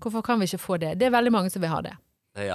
Hvorfor 0.00 0.22
kan 0.24 0.38
vi 0.40 0.46
ikke 0.48 0.62
få 0.62 0.78
det? 0.78 0.94
Det 1.02 1.08
er 1.10 1.14
veldig 1.16 1.34
mange 1.34 1.50
som 1.50 1.62
vil 1.64 1.74
ha 1.74 1.82
det. 1.84 1.96
Det 2.38 2.46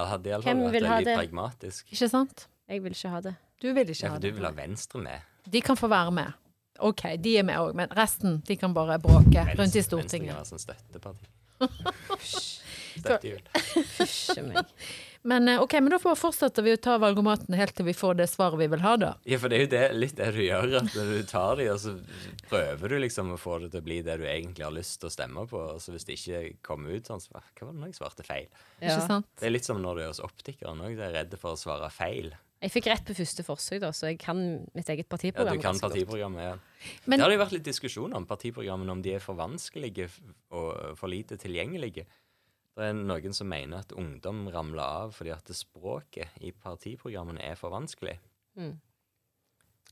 Hvem 0.44 0.64
vil 0.72 0.88
ha 0.88 1.02
det? 1.04 1.20
pragmatisk. 1.20 1.92
Ikke 1.92 2.10
sant? 2.12 2.48
Jeg 2.70 2.82
vil 2.84 2.96
ikke 2.96 3.12
ha 3.12 3.22
det. 3.28 3.36
Du 3.60 3.68
vil 3.76 3.90
ikke 3.92 4.06
Ja, 4.06 4.14
ha 4.14 4.16
for 4.20 4.24
du 4.24 4.32
vil 4.38 4.46
ha 4.48 4.54
Venstre 4.56 5.02
med. 5.04 5.28
De 5.50 5.62
kan 5.66 5.78
få 5.80 5.90
være 5.92 6.12
med. 6.16 6.38
OK, 6.80 7.04
de 7.20 7.38
er 7.42 7.44
med 7.44 7.60
òg, 7.60 7.74
men 7.76 7.92
resten 7.98 8.40
de 8.48 8.56
kan 8.56 8.74
bare 8.74 8.96
bråke 9.04 9.44
rundt 9.58 9.76
i 9.76 9.84
Stortinget. 9.84 10.32
Venstre 10.32 10.32
kan 10.32 10.38
være 10.38 10.48
sånn 10.48 10.64
støtteparti. 10.64 11.28
Støttehjul. 13.00 13.42
Fysje 13.98 14.44
meg. 14.48 14.66
Men 15.28 15.50
eh, 15.52 15.60
ok, 15.60 15.74
men 15.84 15.92
da 15.92 15.98
fortsetter 16.00 16.64
vi 16.64 16.72
å 16.72 16.80
ta 16.80 16.94
valgomaten 17.02 17.52
helt 17.60 17.76
til 17.76 17.90
vi 17.90 17.94
får 17.98 18.16
det 18.22 18.30
svaret 18.32 18.56
vi 18.62 18.70
vil 18.72 18.80
ha, 18.86 18.94
da. 19.02 19.10
Ja, 19.28 19.40
for 19.42 19.52
det 19.52 19.58
er 19.58 19.66
jo 19.66 19.70
det, 19.74 19.82
litt 20.00 20.16
det 20.16 20.30
du 20.38 20.40
gjør. 20.46 20.78
At 20.80 20.94
når 20.96 21.10
du 21.12 21.28
tar 21.28 21.60
de, 21.60 21.68
og 21.74 21.82
så 21.84 21.96
prøver 22.48 22.94
du 22.94 22.98
liksom 23.04 23.34
å 23.36 23.40
få 23.40 23.58
det 23.66 23.74
til 23.74 23.84
å 23.84 23.88
bli 23.90 24.00
det 24.08 24.16
du 24.22 24.26
egentlig 24.30 24.64
har 24.64 24.76
lyst 24.76 25.02
til 25.02 25.12
å 25.12 25.14
stemme 25.18 25.44
på. 25.52 25.66
Og 25.76 25.84
så 25.84 25.92
hvis 25.96 26.08
det 26.08 26.16
ikke 26.16 26.44
kommer 26.66 26.96
ut 26.96 27.12
sånn, 27.12 27.20
så 27.20 27.36
hva 27.36 27.44
var 27.44 27.74
det 27.74 27.82
når 27.82 27.92
jeg 27.92 28.00
svarte 28.00 28.28
feil? 28.28 28.48
Ikke 28.80 29.02
sant? 29.12 29.28
Det 29.36 29.50
er 29.50 29.56
litt 29.58 29.68
som 29.68 29.84
når 29.84 30.00
du 30.00 30.06
er 30.06 30.14
hos 30.14 30.24
optikeren 30.24 30.80
òg. 30.88 30.96
Du 30.96 31.04
er 31.04 31.18
redd 31.20 31.36
for 31.42 31.58
å 31.58 31.60
svare 31.60 31.92
feil. 31.92 32.32
Jeg 32.60 32.72
fikk 32.74 32.88
rett 32.92 33.06
på 33.08 33.16
første 33.16 33.44
forsøk, 33.48 33.80
da, 33.80 33.90
så 33.96 34.10
jeg 34.10 34.18
kan 34.20 34.40
mitt 34.76 34.90
eget 34.92 35.08
partiprogram. 35.08 35.48
Ja, 35.48 35.56
du 35.56 35.62
kan 35.64 35.72
ganske 35.72 35.88
partiprogrammet, 35.88 36.42
ja. 36.44 36.56
Men- 37.06 37.20
det 37.20 37.24
har 37.24 37.32
jo 37.32 37.38
vært 37.46 37.54
litt 37.56 37.64
diskusjon 37.64 38.14
om 38.14 38.26
partiprogrammene, 38.28 38.92
om 38.92 39.02
de 39.02 39.14
er 39.16 39.20
for 39.24 39.36
vanskelige 39.36 40.10
og 40.52 40.98
for 40.98 41.08
lite 41.08 41.38
tilgjengelige. 41.38 42.06
Det 42.76 42.86
er 42.90 42.94
noen 42.94 43.34
som 43.34 43.48
mener 43.48 43.80
at 43.80 43.92
ungdom 43.92 44.48
ramler 44.52 44.84
av 44.84 45.14
fordi 45.16 45.32
at 45.32 45.46
språket 45.46 46.28
i 46.42 46.52
partiprogrammene 46.52 47.42
er 47.42 47.56
for 47.56 47.72
vanskelig. 47.72 48.18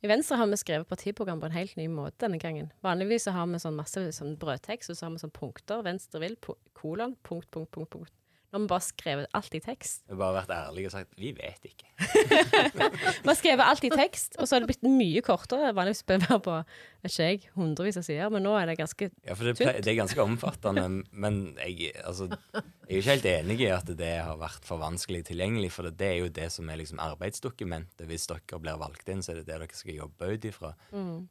I 0.04 0.08
Venstre 0.08 0.38
har 0.38 0.46
vi 0.48 0.58
skrevet 0.60 0.88
partiprogram 0.88 1.40
på 1.42 1.46
en 1.46 1.56
helt 1.56 1.76
ny 1.80 1.88
måte 1.88 2.18
denne 2.28 2.38
gangen. 2.40 2.72
Vanligvis 2.84 3.26
så 3.28 3.32
har 3.34 3.48
vi 3.48 3.60
sånn 3.64 3.76
masse 3.80 3.96
sånn 4.14 4.38
brødtekst, 4.38 4.92
og 4.92 4.96
så 5.00 5.08
har 5.08 5.12
vi 5.16 5.24
sånn 5.24 5.34
punkter. 5.34 5.82
Venstre 5.84 6.20
vil, 6.20 6.36
kolon, 6.78 7.16
punkt, 7.24 7.50
punkt, 7.50 7.72
punkt, 7.72 7.90
punkt. 7.90 8.12
Nå 8.48 8.56
har 8.56 8.64
vi 8.64 8.70
bare 8.72 8.86
skrevet 8.86 9.34
alt 9.36 9.56
i 9.58 9.60
tekst. 9.64 10.06
Vi 10.08 10.14
har 10.16 10.20
bare 10.22 10.38
vært 10.38 10.54
ærlig 10.56 10.86
og 10.88 10.94
sagt 10.94 11.18
vi 11.20 11.34
vet 11.36 11.66
ikke. 11.68 11.90
Vi 11.98 13.28
har 13.28 13.36
skrevet 13.36 13.66
alt 13.66 13.84
i 13.84 13.90
tekst, 13.92 14.38
og 14.40 14.48
så 14.48 14.56
har 14.56 14.64
det 14.64 14.70
blitt 14.70 14.86
mye 14.88 15.22
kortere. 15.26 15.74
Vanligvis 15.76 16.06
bør 16.08 16.22
det 16.22 16.30
være 16.30 16.44
på 16.46 16.56
vet 17.04 17.12
ikke 17.12 17.28
jeg, 17.28 17.42
hundrevis 17.58 17.98
av 18.00 18.06
sider, 18.08 18.30
men 18.34 18.46
nå 18.46 18.54
er 18.58 18.70
det 18.70 18.78
ganske 18.80 19.10
Ja, 19.26 19.36
for 19.36 19.50
det, 19.50 19.56
det 19.84 19.92
er 19.92 19.98
ganske 19.98 20.24
omfattende, 20.24 20.86
men 21.12 21.40
jeg, 21.60 21.92
altså, 22.08 22.30
jeg 22.54 22.88
er 22.88 23.02
ikke 23.02 23.16
helt 23.16 23.28
enig 23.32 23.58
i 23.66 23.70
at 23.74 23.92
det 24.00 24.14
har 24.24 24.40
vært 24.40 24.68
for 24.68 24.82
vanskelig 24.82 25.24
tilgjengelig, 25.28 25.72
for 25.76 25.90
det 25.92 26.08
er 26.08 26.20
jo 26.22 26.32
det 26.38 26.48
som 26.54 26.70
er 26.72 26.80
liksom 26.82 27.02
arbeidsdokumentet. 27.04 28.06
Hvis 28.08 28.30
dere 28.32 28.62
blir 28.64 28.80
valgt 28.80 29.12
inn, 29.12 29.24
så 29.26 29.34
er 29.34 29.42
det 29.42 29.48
det 29.50 29.58
dere 29.58 29.80
skal 29.82 30.00
jobbe 30.00 30.32
ut 30.34 30.48
ifra. 30.48 30.72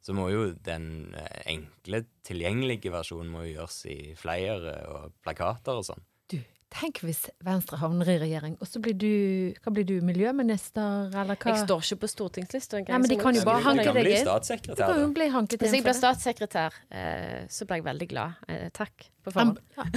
Så 0.05 0.15
må 0.17 0.29
jo 0.33 0.51
den 0.65 1.15
eh, 1.17 1.41
enkle, 1.55 2.03
tilgjengelige 2.27 2.93
versjonen 2.93 3.31
må 3.33 3.45
jo 3.47 3.57
gjøres 3.57 3.81
i 3.89 3.97
flyere 4.19 4.77
og 4.93 5.17
plakater 5.25 5.81
og 5.81 5.87
sånn. 5.87 6.05
Du, 6.27 6.39
tenk 6.73 7.01
hvis 7.05 7.25
Venstre 7.45 7.79
havner 7.81 8.09
i 8.11 8.17
regjering, 8.21 8.57
og 8.61 8.69
så 8.69 8.81
blir 8.83 8.95
du 8.99 9.53
Hva 9.63 9.73
blir 9.73 9.85
du, 9.87 9.95
miljøminister, 10.05 11.11
eller 11.13 11.37
hva? 11.37 11.53
Jeg 11.53 11.65
står 11.65 11.85
ikke 11.85 12.01
på 12.03 12.09
stortingslista 12.11 12.81
engang. 12.81 12.95
Nei, 12.95 13.01
men 13.05 13.13
de 13.13 13.19
kan 13.21 13.37
jo 13.37 13.43
bare 13.47 13.63
hanke 13.65 13.85
kan 13.87 13.97
deg 13.97 14.07
bli 14.07 14.15
inn. 14.17 14.25
Du 14.25 14.31
statssekretær, 14.31 14.91
kan 14.91 15.03
jo 15.03 15.11
bli 15.15 15.29
hanket 15.33 15.63
Hvis 15.63 15.77
jeg 15.77 15.85
blir 15.85 15.97
statssekretær, 15.97 16.81
eh, 16.89 17.45
så 17.51 17.67
blir 17.69 17.81
jeg 17.81 17.87
veldig 17.87 18.09
glad. 18.13 18.43
Eh, 18.47 18.67
takk 18.75 19.07
på 19.23 19.33
forhånd. 19.35 19.61
ja, 19.77 19.87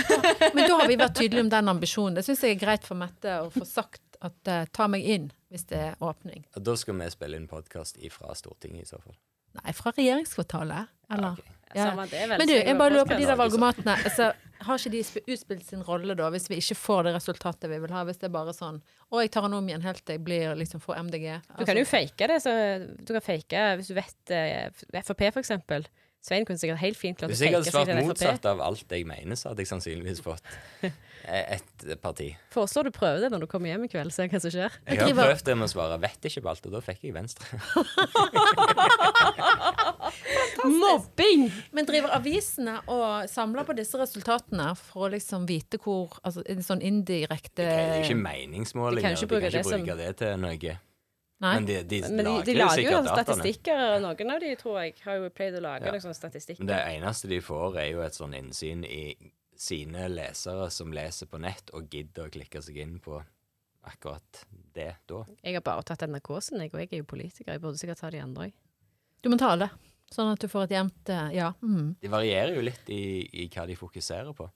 Men 0.55 0.63
da 0.65 0.79
har 0.83 0.89
vi 0.91 1.01
vært 1.01 1.19
tydelige 1.19 1.47
om 1.47 1.53
den 1.53 1.75
ambisjonen. 1.75 2.19
Det 2.19 2.27
syns 2.27 2.45
jeg 2.47 2.59
er 2.59 2.63
greit 2.63 2.87
for 2.89 3.01
Mette 3.01 3.37
å 3.45 3.51
få 3.55 3.67
sagt 3.69 4.19
at 4.21 4.51
uh, 4.53 4.65
ta 4.69 4.89
meg 4.91 5.07
inn 5.07 5.31
hvis 5.51 5.65
det 5.71 5.81
er 5.91 6.03
åpning. 6.05 6.45
Og 6.57 6.65
Da 6.67 6.77
skal 6.79 6.99
vi 6.99 7.09
spille 7.13 7.41
inn 7.41 7.49
podkast 7.51 7.99
ifra 8.05 8.35
Stortinget, 8.39 8.85
i 8.85 8.91
så 8.91 9.01
fall. 9.03 9.17
Nei, 9.59 9.73
fra 9.75 9.93
regjeringskvartalet. 9.97 10.93
Eller? 11.11 11.41
Ja. 11.41 11.57
Samme 11.57 11.60
vel, 11.75 12.35
Men 12.39 12.49
du, 12.49 12.55
jeg 12.55 12.77
bare 12.79 12.93
lurer 12.95 13.09
på 13.09 13.19
de 13.21 13.27
der 13.29 13.39
valgomatene. 13.39 13.97
Altså, 14.05 14.33
har 14.61 14.77
ikke 14.81 14.91
de 14.93 15.01
sp- 15.07 15.23
utspilt 15.25 15.65
sin 15.69 15.83
rolle 15.87 16.15
da, 16.19 16.29
hvis 16.35 16.49
vi 16.51 16.59
ikke 16.61 16.77
får 16.77 17.07
det 17.09 17.15
resultatet 17.15 17.71
vi 17.71 17.79
vil 17.81 17.95
ha? 17.97 18.03
Hvis 18.05 18.19
det 18.21 18.29
er 18.29 18.35
bare 18.35 18.53
sånn 18.53 18.83
Å, 19.09 19.23
jeg 19.23 19.31
tar 19.33 19.47
den 19.47 19.57
om 19.57 19.69
igjen 19.71 19.83
helt 19.87 20.03
til 20.05 20.19
jeg 20.19 20.25
blir 20.27 20.53
liksom 20.59 20.83
får 20.85 21.01
MDG. 21.07 21.27
Du 21.59 21.65
kan 21.65 21.81
jo 21.81 21.87
fake 21.89 22.29
det. 22.29 22.39
Så 22.45 22.53
du 23.01 23.15
kan 23.17 23.25
fake 23.25 23.65
hvis 23.81 23.89
du 23.89 23.97
vet 23.97 24.35
eh, 24.37 24.69
Frp, 25.01 25.25
for 25.33 25.41
eksempel. 25.41 25.89
Svein 26.21 26.45
kunne 26.45 26.61
sikkert 26.61 26.83
helt 26.83 26.99
fint 27.01 27.17
klart 27.17 27.31
å 27.31 27.33
Hvis 27.33 27.41
jeg 27.41 27.55
fake 27.55 27.63
hadde 27.63 27.73
svart 27.73 28.05
motsatt 28.05 28.45
av 28.51 28.61
alt 28.61 28.93
jeg 28.93 29.07
mener, 29.09 29.39
så 29.41 29.49
hadde 29.55 29.65
jeg 29.65 29.71
sannsynligvis 29.71 30.21
fått 30.21 30.45
ett 31.25 31.87
parti. 32.03 32.27
Foreslår 32.53 32.91
du 32.91 32.93
prøver 32.93 33.25
det 33.25 33.31
når 33.33 33.47
du 33.47 33.49
kommer 33.49 33.73
hjem 33.73 33.87
i 33.87 33.89
kveld, 33.89 34.13
se 34.13 34.27
hva 34.29 34.41
som 34.43 34.53
skjer. 34.53 34.77
Jeg 34.85 35.01
har 35.01 35.17
prøvd 35.17 35.45
det 35.49 35.57
med 35.57 35.65
å 35.65 35.73
svare 35.73 35.97
'vet 36.03 36.29
ikke' 36.29 36.45
på 36.45 36.53
alt, 36.53 36.67
og 36.69 36.73
da 36.77 36.81
fikk 36.85 37.09
jeg 37.09 37.17
Venstre. 37.17 37.49
Mobbing! 40.69 41.47
Men 41.73 41.87
driver 41.89 42.13
avisene 42.17 42.77
og 42.91 43.29
samler 43.31 43.65
på 43.69 43.75
disse 43.79 43.99
resultatene 44.01 44.71
for 44.77 45.09
å 45.09 45.11
liksom 45.15 45.47
vite 45.49 45.79
hvor 45.83 46.19
Altså 46.25 46.43
en 46.49 46.63
sånn 46.63 46.83
indirekte 46.83 47.63
Det 47.65 47.67
er 47.71 47.97
jo 47.99 48.05
ikke 48.11 48.21
meningsmålinger. 48.23 49.01
De 49.01 49.03
kan 49.03 49.17
ikke 49.17 49.25
ikke 49.25 49.27
de 49.27 49.27
kan 49.27 49.35
bruke 49.35 49.47
ikke 49.47 49.57
det 49.57 49.65
som- 49.65 49.85
bruke 49.85 49.97
det 49.97 50.17
til 50.17 50.39
noe. 50.45 50.79
Nei. 51.41 51.55
Men 51.55 51.65
de, 51.65 51.83
de, 51.89 52.01
Men 52.03 52.17
de, 52.17 52.23
lager 52.25 52.45
de 52.45 52.55
lager 52.59 52.91
jo 52.93 53.03
statistikker. 53.09 54.01
Noen 54.05 54.31
av 54.35 54.41
de 54.41 54.55
tror 54.61 54.81
jeg 54.83 54.95
har 55.07 55.15
jo 55.17 55.31
pleid 55.31 55.55
å 55.57 55.61
lage 55.65 55.87
Ja. 55.87 55.93
liksom, 55.93 56.13
statistikker. 56.13 56.61
Men 56.65 56.75
det 56.77 56.81
eneste 57.01 57.29
de 57.29 57.39
får, 57.41 57.77
er 57.81 57.91
jo 57.95 58.03
et 58.05 58.13
sånn 58.13 58.35
innsyn 58.37 58.85
i 58.85 59.17
sine 59.57 60.09
lesere 60.09 60.71
som 60.71 60.93
leser 60.93 61.27
på 61.27 61.41
nett 61.41 61.71
og 61.73 61.89
gidder 61.89 62.29
å 62.29 62.31
klikke 62.31 62.61
seg 62.63 62.77
inn 62.77 62.99
på 63.01 63.23
akkurat 63.89 64.45
det 64.75 64.95
da. 65.09 65.25
Jeg 65.43 65.55
har 65.57 65.63
bare 65.65 65.83
tatt 65.83 66.05
NRK 66.07 66.41
sin, 66.43 66.61
jeg, 66.61 66.71
og 66.75 66.81
jeg 66.81 66.89
er 66.93 66.99
jo 66.99 67.05
politiker. 67.09 67.53
Jeg 67.53 67.61
burde 67.63 67.79
sikkert 67.81 68.01
ta 68.03 68.11
de 68.11 68.19
andre 68.21 68.49
òg. 68.51 68.53
Du 69.23 69.29
må 69.33 69.39
ta 69.41 69.51
alle, 69.55 69.71
sånn 70.15 70.33
at 70.33 70.43
du 70.43 70.49
får 70.51 70.69
et 70.69 70.79
jevnt 70.79 71.13
eh, 71.13 71.29
Ja. 71.39 71.53
Mm. 71.63 71.95
De 72.01 72.11
varierer 72.13 72.57
jo 72.57 72.65
litt 72.67 72.89
i, 72.93 73.03
i 73.45 73.49
hva 73.53 73.67
de 73.69 73.77
fokuserer 73.79 74.33
på, 74.37 74.49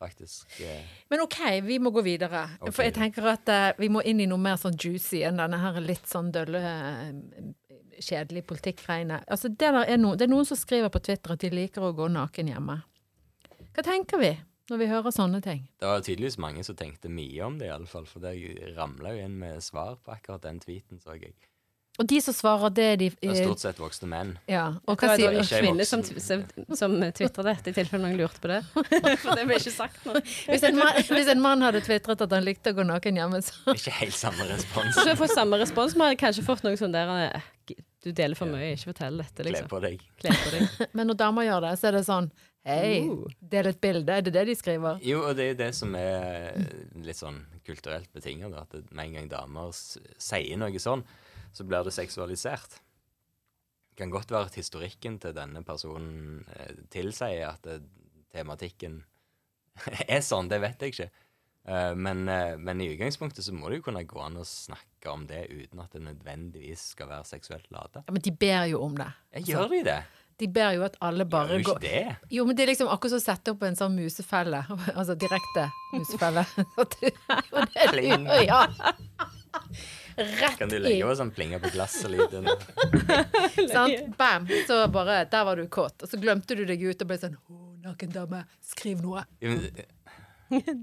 faktisk. 0.00 0.58
Eh, 0.64 0.84
Men 1.10 1.24
OK, 1.24 1.38
vi 1.64 1.78
må 1.82 1.92
gå 1.94 2.04
videre. 2.06 2.44
Okay. 2.60 2.74
For 2.74 2.86
jeg 2.86 2.96
tenker 2.98 3.30
at 3.32 3.52
uh, 3.52 3.70
vi 3.80 3.90
må 3.92 4.04
inn 4.04 4.20
i 4.20 4.28
noe 4.30 4.40
mer 4.42 4.60
sånn 4.60 4.76
juicy 4.78 5.22
enn 5.26 5.40
denne 5.40 5.60
her 5.62 5.80
litt 5.84 6.06
sånn 6.10 6.32
dølle, 6.34 6.62
kjedelige 7.98 8.46
politikkgreiene. 8.50 9.22
Altså, 9.26 9.50
det, 9.50 9.72
no, 9.98 10.14
det 10.16 10.28
er 10.28 10.32
noen 10.32 10.46
som 10.48 10.58
skriver 10.58 10.92
på 10.92 11.02
Twitter 11.02 11.34
at 11.34 11.42
de 11.42 11.50
liker 11.52 11.84
å 11.84 11.94
gå 11.96 12.10
naken 12.12 12.52
hjemme. 12.52 12.80
Hva 13.74 13.84
tenker 13.86 14.20
vi 14.22 14.32
når 14.68 14.80
vi 14.82 14.88
hører 14.90 15.14
sånne 15.14 15.40
ting? 15.44 15.64
Det 15.80 15.88
var 15.88 16.02
tydeligvis 16.04 16.38
mange 16.42 16.64
som 16.66 16.76
tenkte 16.78 17.10
mye 17.12 17.44
om 17.46 17.58
det, 17.60 17.68
i 17.70 17.74
alle 17.74 17.88
fall, 17.90 18.06
for 18.08 18.22
det 18.24 18.34
ramla 18.76 19.14
jo 19.14 19.24
inn 19.24 19.38
med 19.40 19.62
svar 19.64 19.96
på 20.02 20.12
akkurat 20.14 20.44
den 20.44 20.60
tweeten, 20.62 21.00
så 21.02 21.16
jeg. 21.18 21.34
Og 21.98 22.06
de 22.06 22.20
som 22.22 22.34
svarer, 22.36 22.70
det 22.70 22.84
er 22.92 22.96
de 23.00 23.08
Det 23.10 23.30
er 23.32 23.40
stort 23.42 23.58
sett 23.64 23.78
voksne 23.82 24.06
menn. 24.10 24.28
Ja, 24.46 24.68
og 24.86 25.00
hva 25.00 25.16
sier 25.18 25.34
en 25.34 25.48
kvinne 25.48 25.84
som, 25.88 26.04
som, 26.06 26.44
som 26.78 26.94
tvitrer 27.02 27.48
dette, 27.50 27.72
i 27.72 27.74
tilfelle 27.74 28.02
noen 28.04 28.14
lurte 28.20 28.38
på 28.44 28.50
det. 28.52 28.60
For 29.24 29.34
det 29.34 29.46
ble 29.48 29.58
ikke 29.58 29.72
sagt 29.74 30.06
nå. 30.06 30.14
hvis 30.46 30.62
en, 30.68 30.78
mann, 30.78 31.00
hvis 31.10 31.30
en 31.34 31.42
mann 31.42 31.64
hadde 31.66 31.82
tvitret 31.82 32.22
at 32.22 32.36
han 32.36 32.46
likte 32.46 32.70
å 32.70 32.78
gå 32.78 32.86
naken 32.86 33.18
hjemme, 33.18 33.40
så 33.42 33.74
Ikke 33.74 33.96
helt 33.98 34.14
samme 34.14 34.46
respons. 34.52 34.94
Så 34.94 35.08
jeg 35.10 35.18
får 35.18 35.32
samme 35.34 35.58
respons. 35.58 35.96
men 35.98 36.06
hadde 36.12 36.20
kanskje 36.22 36.46
fått 36.46 36.62
noe 36.66 36.78
sånn 36.78 36.94
der 36.94 37.10
eh, 37.26 37.48
Du 38.06 38.12
deler 38.14 38.38
for 38.38 38.46
mye, 38.46 38.70
ikke 38.76 38.92
fortell 38.92 39.18
dette, 39.18 39.42
Kle 39.42 39.50
liksom. 39.56 39.68
på 39.74 39.80
deg. 39.82 40.04
Kle 40.22 40.36
på 40.38 40.54
deg. 40.54 40.68
Men 40.96 41.10
når 41.10 41.18
damer 41.18 41.48
gjør 41.48 41.66
det, 41.66 41.72
så 41.82 41.90
er 41.90 41.98
det 41.98 42.04
sånn 42.06 42.30
Hei, 42.68 42.98
Uh. 43.08 43.22
del 43.40 43.70
et 43.70 43.78
bilde. 43.80 44.12
Er 44.12 44.20
det 44.26 44.32
det 44.34 44.42
de 44.50 44.54
skriver? 44.58 44.98
Jo, 45.06 45.22
og 45.30 45.38
det 45.38 45.44
er 45.44 45.48
jo 45.54 45.56
det 45.62 45.68
som 45.78 45.94
er 45.96 46.58
litt 47.00 47.16
sånn 47.16 47.38
kulturelt 47.64 48.10
betinget, 48.12 48.52
at 48.60 48.70
det- 48.74 48.90
med 48.92 49.06
en 49.06 49.14
gang 49.18 49.28
damer 49.30 49.70
sier 49.72 50.58
noe 50.60 50.82
sånn, 50.82 51.00
så 51.58 51.66
blir 51.66 51.86
det 51.86 51.94
seksualisert. 51.96 52.78
Det 53.90 53.98
kan 53.98 54.12
godt 54.14 54.30
være 54.30 54.50
at 54.52 54.58
historikken 54.58 55.18
til 55.22 55.34
denne 55.36 55.64
personen 55.66 56.44
eh, 56.54 56.84
tilsier 56.92 57.48
at 57.50 57.64
det, 57.66 57.80
tematikken 58.34 59.00
er 60.08 60.22
sånn, 60.24 60.50
det 60.50 60.60
vet 60.62 60.84
jeg 60.84 60.94
ikke. 60.94 61.10
Uh, 61.68 61.92
men, 62.00 62.22
uh, 62.32 62.54
men 62.56 62.80
i 62.80 62.86
utgangspunktet 62.94 63.44
så 63.44 63.52
må 63.52 63.68
det 63.68 63.80
jo 63.80 63.88
kunne 63.90 64.00
gå 64.08 64.20
an 64.24 64.38
å 64.40 64.44
snakke 64.46 65.10
om 65.12 65.26
det 65.28 65.42
uten 65.50 65.82
at 65.82 65.92
det 65.92 66.00
nødvendigvis 66.06 66.86
skal 66.94 67.10
være 67.10 67.28
seksuelt 67.28 67.68
lada. 67.74 68.00
Ja, 68.06 68.14
men 68.14 68.24
de 68.24 68.32
ber 68.32 68.64
jo 68.70 68.80
om 68.86 68.96
det. 68.96 69.10
Ja, 69.34 69.42
Gjør 69.50 69.74
de 69.74 69.82
det? 69.90 69.98
De 70.38 70.46
ber 70.54 70.76
jo 70.76 70.84
at 70.86 70.96
alle 71.02 71.26
bare 71.28 71.58
Gjør 71.58 71.60
jo 71.60 71.66
går 71.66 71.80
ikke 71.82 71.92
det. 71.92 72.32
Jo, 72.32 72.46
men 72.48 72.56
det 72.56 72.64
er 72.64 72.70
liksom 72.70 72.88
akkurat 72.88 73.16
som 73.16 73.20
å 73.20 73.26
sette 73.26 73.52
opp 73.52 73.66
en 73.68 73.76
sånn 73.76 73.96
musefelle. 73.98 74.62
Altså 74.98 75.18
direkte 75.18 75.68
musefelle. 75.92 76.46
Det 76.94 77.12
er 77.84 78.44
ja. 78.46 78.62
Rett 80.18 80.58
Kan 80.58 80.70
du 80.72 80.78
legge 80.82 81.06
på 81.06 81.14
sånn 81.18 81.30
plinger 81.34 81.60
på 81.62 81.70
glasset-lyd? 81.74 82.34
Sant? 83.74 84.16
Bam! 84.18 84.48
Så 84.66 84.80
bare 84.94 85.20
Der 85.30 85.44
var 85.46 85.60
du 85.60 85.68
kåt. 85.70 86.02
Og 86.02 86.10
så 86.10 86.18
glemte 86.20 86.56
du 86.58 86.64
deg 86.66 86.82
ut 86.82 87.04
og 87.04 87.10
ble 87.10 87.18
sånn 87.20 87.36
Å, 87.38 87.60
naken 87.86 88.10
dame, 88.14 88.42
skriv 88.64 89.04
noe. 89.04 89.22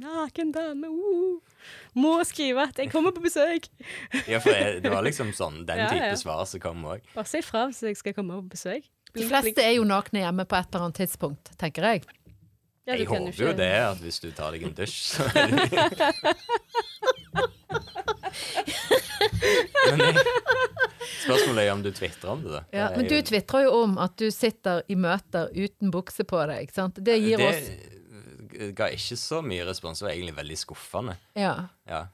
Naken 0.06 0.52
dame, 0.54 0.88
uh. 0.88 1.40
Må 1.98 2.18
skrive 2.28 2.68
at 2.70 2.78
jeg 2.80 2.92
kommer 2.94 3.16
på 3.16 3.24
besøk. 3.26 3.68
Ja, 4.32 4.40
for 4.40 4.54
jeg, 4.54 4.82
det 4.86 4.92
var 4.94 5.06
liksom 5.06 5.34
sånn 5.36 5.64
den 5.68 5.82
Ja, 5.84 5.90
type 5.92 6.12
ja. 6.14 6.20
svar 6.20 6.46
som 6.50 6.62
kom 6.64 6.84
òg. 6.86 7.04
Bare 7.16 7.30
si 7.30 7.42
fra 7.46 7.66
hvis 7.72 7.82
jeg 7.88 7.98
skal 8.00 8.16
komme 8.18 8.38
på 8.44 8.54
besøk. 8.56 8.86
De 9.16 9.24
fleste 9.30 9.64
er 9.64 9.78
jo 9.78 9.86
nakne 9.88 10.26
hjemme 10.26 10.44
på 10.48 10.58
et 10.60 10.68
eller 10.70 10.90
annet 10.90 11.00
tidspunkt, 11.00 11.54
tenker 11.62 11.88
jeg. 11.88 12.04
Ja, 12.86 12.96
Jeg 13.00 13.08
håper 13.10 13.42
jo 13.48 13.54
det, 13.58 13.72
at 13.82 13.98
hvis 13.98 14.20
du 14.22 14.28
tar 14.38 14.54
deg 14.54 14.64
en 14.68 14.76
dusj, 14.78 14.98
så 15.16 15.26
Men 19.90 20.02
jeg, 20.02 20.16
Spørsmålet 21.26 21.64
er 21.64 21.72
om 21.74 21.82
du 21.82 21.90
tvitrer 21.96 22.30
om 22.32 22.44
det, 22.44 22.52
da. 22.54 22.62
Ja, 22.76 22.90
men 22.96 23.08
du 23.10 23.16
tvitrer 23.26 23.66
jo 23.66 23.72
om 23.84 23.98
at 24.02 24.18
du 24.22 24.28
sitter 24.34 24.84
i 24.92 24.98
møter 25.00 25.50
uten 25.56 25.92
bukse 25.94 26.26
på 26.28 26.42
deg, 26.50 26.66
ikke 26.68 26.78
sant. 26.78 27.02
Det 27.06 27.18
gir 27.22 27.42
oss 27.42 27.70
Det 28.56 28.70
ga 28.78 28.92
ikke 28.94 29.18
så 29.20 29.42
mye 29.46 29.66
respons, 29.68 30.00
det 30.02 30.08
var 30.08 30.14
egentlig 30.14 30.38
veldig 30.38 30.58
skuffende. 30.62 31.18
Ja. 31.38 31.56
Ja. 31.90 32.06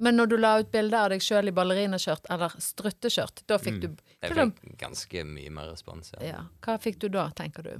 Men 0.00 0.16
når 0.16 0.30
du 0.32 0.36
la 0.40 0.54
ut 0.62 0.70
bilde 0.72 0.96
av 0.96 1.10
deg 1.12 1.20
sjøl 1.22 1.50
i 1.50 1.54
ballerinaskjørt 1.54 2.30
eller 2.32 2.54
strutteskjørt, 2.64 3.44
da 3.50 3.58
fikk 3.60 3.82
du 3.82 3.88
Jeg 3.92 4.32
fikk 4.32 4.76
ganske 4.80 5.24
mye 5.28 5.52
mer 5.52 5.68
respons, 5.74 6.14
ja. 6.16 6.24
ja. 6.24 6.44
Hva 6.64 6.78
fikk 6.80 7.02
du 7.04 7.10
da, 7.12 7.28
tenker 7.36 7.68
du? 7.68 7.74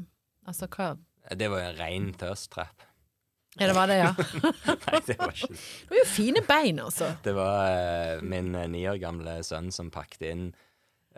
Altså 0.49 0.69
hva 0.69 0.93
Det 1.31 1.49
var 1.53 1.61
en 1.61 1.77
rein 1.79 2.13
thirst. 2.19 2.57
Ja, 3.59 3.67
det 3.67 3.75
var 3.75 3.91
det, 3.91 3.97
ja. 3.99 4.15
Nei, 4.87 5.01
det 5.07 5.17
var 5.19 5.33
ikke 5.35 5.53
Det 5.53 5.91
var 5.91 5.99
jo 5.99 6.07
fine 6.09 6.43
bein, 6.47 6.81
altså. 6.81 7.11
Det 7.25 7.35
var 7.37 7.73
uh, 7.75 8.23
min 8.23 8.55
eh, 8.55 8.69
ni 8.71 8.85
år 8.89 9.01
gamle 9.03 9.41
sønn 9.47 9.73
som 9.75 9.91
pakket 9.93 10.27
inn 10.31 10.45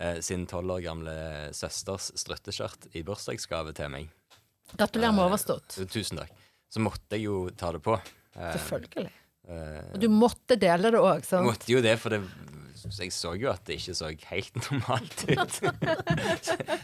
uh, 0.00 0.18
sin 0.24 0.46
tolv 0.50 0.78
år 0.78 0.82
gamle 0.86 1.14
søsters 1.56 2.10
strutteskjørt 2.18 2.88
i 2.96 3.04
bursdagsgave 3.06 3.76
til 3.76 3.92
meg. 3.92 4.08
Gratulerer 4.72 5.14
med 5.14 5.26
overstått. 5.28 5.76
Uh, 5.76 5.86
Tusen 5.86 6.22
takk. 6.22 6.32
Så 6.72 6.80
måtte 6.80 7.18
jeg 7.18 7.28
jo 7.28 7.44
ta 7.52 7.74
det 7.76 7.82
på. 7.84 7.98
Selvfølgelig. 8.32 9.10
Eh, 9.48 9.92
Og 9.94 10.00
du 10.02 10.08
måtte 10.12 10.56
dele 10.60 10.92
det 10.94 11.00
òg, 11.00 11.24
jeg 11.28 11.46
måtte 11.46 11.72
jo 11.72 11.80
det, 11.84 11.96
for 12.02 12.14
det, 12.14 12.20
jeg 12.98 13.12
så 13.14 13.34
jo 13.38 13.50
at 13.52 13.62
det 13.68 13.78
ikke 13.78 13.94
så 13.94 14.10
helt 14.30 14.56
normalt 14.66 15.24
ut. 15.28 15.58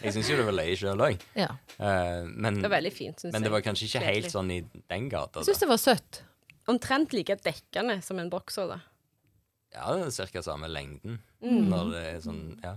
jeg 0.03 0.12
syns 0.15 0.31
jo 0.31 0.38
det 0.38 0.47
var 0.49 0.57
løye 0.59 0.77
sjøl 0.79 1.05
òg. 1.09 1.25
Ja. 1.38 1.49
men, 1.79 2.61
Det 2.62 2.69
var 2.69 2.77
veldig 2.79 2.93
fint, 2.95 3.19
syns 3.19 3.31
jeg. 3.31 3.37
men 3.37 3.47
det 3.47 3.53
var 3.55 3.65
kanskje 3.67 3.88
ikke 3.91 4.05
helt 4.07 4.31
sånn 4.35 4.53
i 4.55 4.61
den 4.91 5.09
gata. 5.12 5.43
Jeg 5.43 5.50
syns 5.53 5.65
det 5.65 5.71
var 5.73 5.83
søtt. 5.83 6.23
Omtrent 6.69 7.15
like 7.17 7.38
dekkende 7.43 7.99
som 8.05 8.19
en 8.21 8.29
bokser, 8.31 8.69
da. 8.69 8.81
Ja, 9.75 9.88
det 9.97 10.07
er 10.21 10.31
ca. 10.33 10.43
samme 10.43 10.69
lengden. 10.71 11.19
Mm. 11.45 11.65
Når 11.69 11.91
det 11.95 12.05
er 12.12 12.21
sånn 12.25 12.45
Ja. 12.65 12.77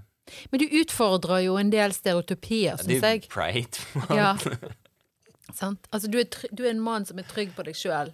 Men 0.52 0.62
du 0.62 0.66
utfordrer 0.80 1.42
jo 1.44 1.56
en 1.60 1.72
del 1.74 1.92
stereotypier, 1.92 2.78
det 2.78 2.86
syns 2.86 3.04
er 3.04 3.16
jeg. 3.18 3.24
jo 3.26 3.32
pride. 3.34 3.82
Ja. 4.16 4.36
Sant? 5.58 5.88
Altså, 5.92 6.08
du 6.08 6.20
er, 6.22 6.28
du 6.56 6.62
er 6.64 6.70
en 6.72 6.80
mann 6.84 7.06
som 7.10 7.20
er 7.20 7.26
trygg 7.28 7.52
på 7.58 7.66
deg 7.68 7.76
sjøl 7.76 8.14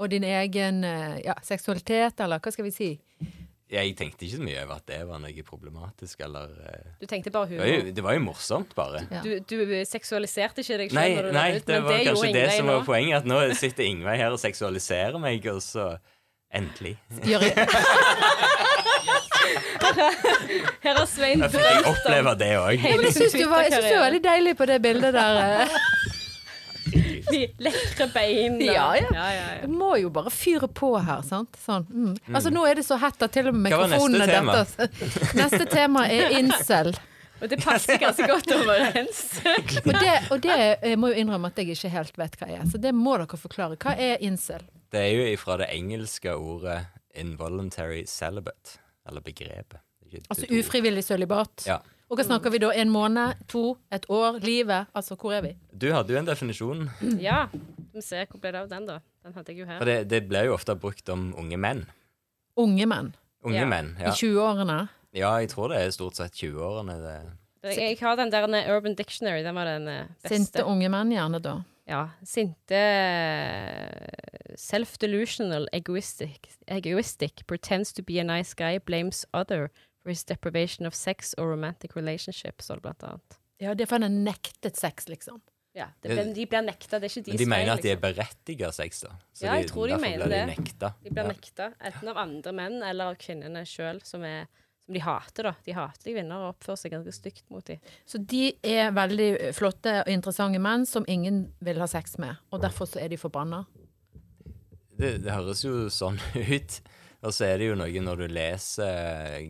og 0.00 0.08
din 0.10 0.24
egen 0.24 0.82
eh, 0.86 1.20
ja, 1.26 1.34
seksualitet, 1.44 2.20
eller 2.24 2.40
hva 2.40 2.52
skal 2.54 2.64
vi 2.66 2.72
si? 2.74 2.90
Jeg 3.70 3.92
tenkte 3.94 4.24
ikke 4.26 4.40
så 4.40 4.42
mye 4.42 4.62
over 4.64 4.80
at 4.80 4.86
det 4.90 4.96
var 5.06 5.20
noe 5.22 5.42
problematisk, 5.46 6.24
eller 6.26 6.54
eh, 6.66 6.86
Du 6.98 7.06
tenkte 7.06 7.30
bare 7.30 7.46
det, 7.52 7.58
var 7.60 7.68
jo, 7.70 7.92
det 7.94 8.04
var 8.06 8.16
jo 8.16 8.22
morsomt, 8.24 8.72
bare. 8.74 9.04
Ja. 9.12 9.20
Du, 9.22 9.30
du 9.46 9.84
seksualiserte 9.86 10.64
ikke 10.64 10.80
deg 10.80 10.90
selv 10.90 10.98
Nei, 10.98 11.10
du 11.22 11.36
nei 11.36 11.50
ut, 11.54 11.66
det 11.68 11.76
men 11.76 11.84
var 11.86 11.92
det 11.94 12.06
kanskje 12.08 12.32
det 12.34 12.46
som 12.56 12.66
nå. 12.66 12.78
var 12.80 12.88
poenget. 12.88 13.20
At 13.20 13.28
nå 13.30 13.38
sitter 13.60 13.86
Ingveig 13.86 14.18
her 14.24 14.34
og 14.34 14.42
seksualiserer 14.42 15.20
meg, 15.22 15.46
og 15.52 15.62
så 15.64 15.92
Endelig. 16.50 16.96
Gjør, 17.22 17.44
Her 20.82 20.96
har 20.96 21.06
Svein 21.06 21.44
Jeg 21.44 21.54
om 21.54 21.62
jeg 21.62 21.84
opplever 21.86 22.34
det 22.40 22.50
òg. 22.58 22.82
Jeg 22.82 23.12
syns 23.14 23.36
jeg 23.36 23.44
du 23.44 23.50
var 23.52 23.70
veldig 24.02 24.22
deilig 24.24 24.56
på 24.58 24.66
det 24.66 24.80
bildet 24.82 25.14
der. 25.14 25.70
De 27.34 27.42
lekre 27.66 28.06
beina. 28.14 28.64
Ja, 28.64 28.88
ja. 28.98 29.10
ja, 29.14 29.28
ja, 29.34 29.46
ja. 29.60 29.68
Må 29.70 29.94
jo 30.00 30.10
bare 30.14 30.32
fyre 30.34 30.68
på 30.68 30.92
her, 30.98 31.22
sant? 31.26 31.58
Sånn. 31.60 31.86
Mm. 31.90 32.16
Altså, 32.34 32.52
nå 32.54 32.64
er 32.68 32.80
det 32.80 32.86
så 32.86 32.98
hett 33.00 33.22
at 33.22 33.32
til 33.34 33.50
og 33.50 33.56
med 33.56 33.70
mikrofonene 33.70 34.26
tema? 34.30 34.58
detter. 34.60 34.90
Neste 35.40 35.66
tema 35.70 36.06
er 36.10 36.36
incel. 36.40 36.92
Og 37.40 37.48
det 37.48 37.56
passer 37.62 37.96
ganske 37.96 38.26
godt 38.28 38.50
overens. 38.52 39.20
Og 39.86 39.94
det, 39.96 40.16
og 40.28 40.42
det 40.44 40.56
jeg 40.60 40.98
må 41.00 41.08
jo 41.08 41.22
innrømme 41.22 41.48
at 41.48 41.56
jeg 41.56 41.72
ikke 41.72 41.88
helt 41.94 42.18
vet 42.20 42.34
hva 42.36 42.48
er. 42.52 42.66
Så 42.68 42.80
det 42.82 42.92
må 42.92 43.14
dere 43.16 43.38
forklare. 43.40 43.78
Hva 43.80 43.94
er 43.96 44.20
incel? 44.24 44.66
Det 44.92 45.00
er 45.00 45.14
jo 45.14 45.24
ifra 45.32 45.56
det 45.62 45.70
engelske 45.72 46.34
ordet 46.36 46.82
'involuntary 47.16 48.04
celibate', 48.06 48.76
eller 49.08 49.24
begrepet. 49.24 49.80
Altså 50.28 50.46
ufrivillig 50.50 51.04
sølibat. 51.04 51.64
Ja. 51.66 51.78
Og 52.10 52.18
hva 52.18 52.24
snakker 52.26 52.50
vi 52.50 52.58
da? 52.58 52.72
En 52.74 52.90
måned? 52.90 53.38
To? 53.52 53.76
Et 53.94 54.06
år? 54.10 54.40
Livet? 54.42 54.88
Altså, 54.98 55.14
hvor 55.14 55.32
er 55.36 55.44
vi? 55.44 55.52
Du 55.70 55.86
hadde 55.94 56.10
jo 56.12 56.18
en 56.18 56.26
definisjon, 56.26 56.88
Ja. 57.22 57.44
Vi 57.94 58.02
ser 58.02 58.26
hvor 58.30 58.38
ble 58.42 58.50
det 58.54 58.60
av 58.64 58.68
den, 58.70 58.86
da. 58.86 58.98
Den 59.24 59.32
hadde 59.34 59.52
jeg 59.52 59.58
jo 59.60 59.66
for 59.66 59.72
her. 59.78 59.84
det, 59.86 60.08
det 60.10 60.20
ble 60.28 60.44
jo 60.46 60.54
ofte 60.54 60.74
brukt 60.78 61.08
om 61.10 61.30
unge 61.38 61.56
menn. 61.58 61.84
Unge 62.58 62.86
menn 62.86 63.12
Unge 63.42 63.56
Ja. 63.62 63.66
menn, 63.66 63.94
i 63.98 64.04
20-årene. 64.10 64.88
Ja, 65.16 65.30
jeg 65.40 65.48
tror 65.50 65.68
det 65.72 65.78
er 65.80 65.90
stort 65.90 66.16
sett 66.18 66.32
20-årene. 66.34 66.96
det 67.62 67.76
Jeg 67.76 67.98
har 68.00 68.16
den 68.16 68.30
der 68.30 68.46
eh, 68.54 68.70
Urban 68.74 68.94
Dictionary. 68.94 69.42
Den 69.42 69.54
var 69.54 69.64
den 69.64 69.88
eh, 69.88 70.06
beste. 70.22 70.36
Sinte 70.36 70.64
unge 70.64 70.88
menn, 70.92 71.10
gjerne 71.10 71.40
da. 71.40 71.54
Ja. 71.88 72.08
Sinte 72.24 72.76
eh, 72.76 74.54
Self-delusional, 74.56 75.68
egoistic, 75.72 76.50
egoistic, 76.68 77.46
pretends 77.46 77.92
to 77.92 78.02
be 78.02 78.18
a 78.20 78.24
nice 78.24 78.54
guy, 78.54 78.78
blames 78.78 79.24
other 79.32 79.70
for 80.02 80.10
his 80.10 80.24
deprivation 80.24 80.86
of 80.86 80.94
sex 80.94 81.34
or 81.38 81.50
romantic 81.52 81.94
relationship, 81.96 82.62
står 82.62 82.80
det 82.80 82.82
blant 82.88 83.02
annet. 83.04 83.38
Ja, 83.60 83.74
det 83.74 83.84
er 83.84 83.90
fordi 83.90 84.06
han 84.08 84.22
nektet 84.24 84.76
sex, 84.80 85.08
liksom. 85.08 85.40
Ja, 85.76 85.86
det 86.02 86.10
ble, 86.16 86.22
de 86.34 86.44
blir 86.50 86.64
nekta, 86.66 86.98
det 86.98 87.06
er 87.06 87.12
ikke 87.12 87.26
Men 87.28 87.36
deres 87.36 87.40
de 87.44 87.46
mener 87.52 87.72
at 87.76 87.82
de 87.84 87.90
er 87.92 87.98
berettiget 88.00 88.64
berettiget 88.64 88.74
sex, 88.74 89.02
da. 89.04 89.10
Så 89.36 89.44
Ja, 89.46 89.52
jeg 89.60 89.68
tror 89.70 89.86
de 89.92 89.98
mener 90.02 90.24
blir 90.26 90.32
de 90.32 90.38
det. 90.48 90.58
nekta. 90.58 90.88
De 91.04 91.10
blir 91.12 91.22
Ja. 91.22 91.28
nekta, 91.28 91.68
enten 91.80 92.08
av 92.08 92.16
andre 92.16 92.52
menn 92.52 92.82
eller 92.82 93.04
av 93.12 93.14
kvinnene 93.22 93.62
sjøl, 93.68 94.00
som, 94.02 94.24
som 94.84 94.94
de 94.96 94.98
hater, 95.04 95.42
da. 95.46 95.52
De 95.64 95.72
hater 95.76 96.10
kvinner 96.16 96.34
og 96.42 96.54
oppfører 96.56 96.76
seg 96.80 96.90
ganske 96.96 97.12
stygt 97.14 97.44
mot 97.50 97.64
dem. 97.70 97.78
Så 98.04 98.18
de 98.18 98.56
er 98.64 98.90
veldig 98.90 99.52
flotte 99.54 100.00
og 100.02 100.08
interessante 100.10 100.58
menn 100.58 100.86
som 100.86 101.04
ingen 101.06 101.52
vil 101.60 101.78
ha 101.78 101.86
sex 101.86 102.18
med, 102.18 102.34
og 102.50 102.62
derfor 102.64 102.86
så 102.90 102.98
er 103.04 103.08
de 103.08 103.16
forbanna. 103.20 103.62
Det, 104.98 105.22
det 105.24 105.32
høres 105.32 105.62
jo 105.64 105.86
sånn 105.92 106.18
ut. 106.56 106.80
Og 107.20 107.34
så 107.36 107.44
er 107.50 107.58
det 107.60 107.66
jo 107.68 107.76
noe 107.76 108.02
når 108.04 108.16
du 108.22 108.26
leser 108.32 109.40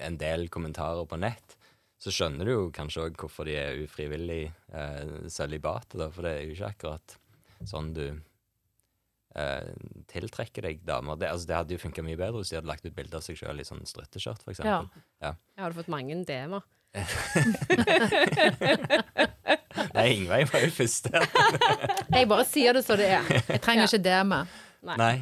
en 0.00 0.16
del 0.20 0.48
kommentarer 0.52 1.04
på 1.08 1.18
nett, 1.20 1.56
så 1.98 2.12
skjønner 2.14 2.46
du 2.46 2.52
jo 2.52 2.62
kanskje 2.74 3.08
òg 3.08 3.18
hvorfor 3.18 3.48
de 3.48 3.56
er 3.58 3.80
ufrivillig 3.82 4.44
eh, 4.70 5.28
sølibate, 5.32 5.98
da. 5.98 6.06
For 6.14 6.22
det 6.24 6.32
er 6.36 6.42
jo 6.46 6.54
ikke 6.54 6.70
akkurat 6.70 7.16
sånn 7.66 7.90
du 7.96 8.04
eh, 9.34 9.66
tiltrekker 10.12 10.62
deg 10.68 10.84
damer. 10.86 11.18
Det, 11.18 11.28
altså, 11.32 11.50
det 11.50 11.58
hadde 11.58 11.74
jo 11.74 11.82
funka 11.82 12.04
mye 12.06 12.20
bedre 12.20 12.38
hvis 12.38 12.52
de 12.54 12.58
hadde 12.60 12.70
lagt 12.70 12.86
ut 12.86 12.94
bilde 12.96 13.18
av 13.18 13.26
seg 13.26 13.34
sjøl 13.40 13.58
i 13.60 13.66
sånn 13.66 13.82
strutteskjørt, 13.90 14.46
f.eks. 14.46 14.62
Ja. 14.62 14.78
Ja. 15.24 15.32
Jeg 15.58 15.64
hadde 15.66 15.78
fått 15.82 15.92
mange 15.92 16.14
DM-er. 16.28 16.62
Nei, 19.94 20.06
Ingveig 20.14 20.48
var 20.52 20.62
jo 20.64 20.70
først 20.72 21.10
der. 21.10 21.26
Jeg 22.14 22.30
bare 22.30 22.46
sier 22.48 22.78
det 22.78 22.84
så 22.86 22.96
det 22.98 23.10
er. 23.18 23.28
Jeg 23.50 23.60
trenger 23.64 23.90
ikke 23.90 24.02
DM-e. 24.06 24.40
Nei. 24.88 24.96
Nei 25.00 25.14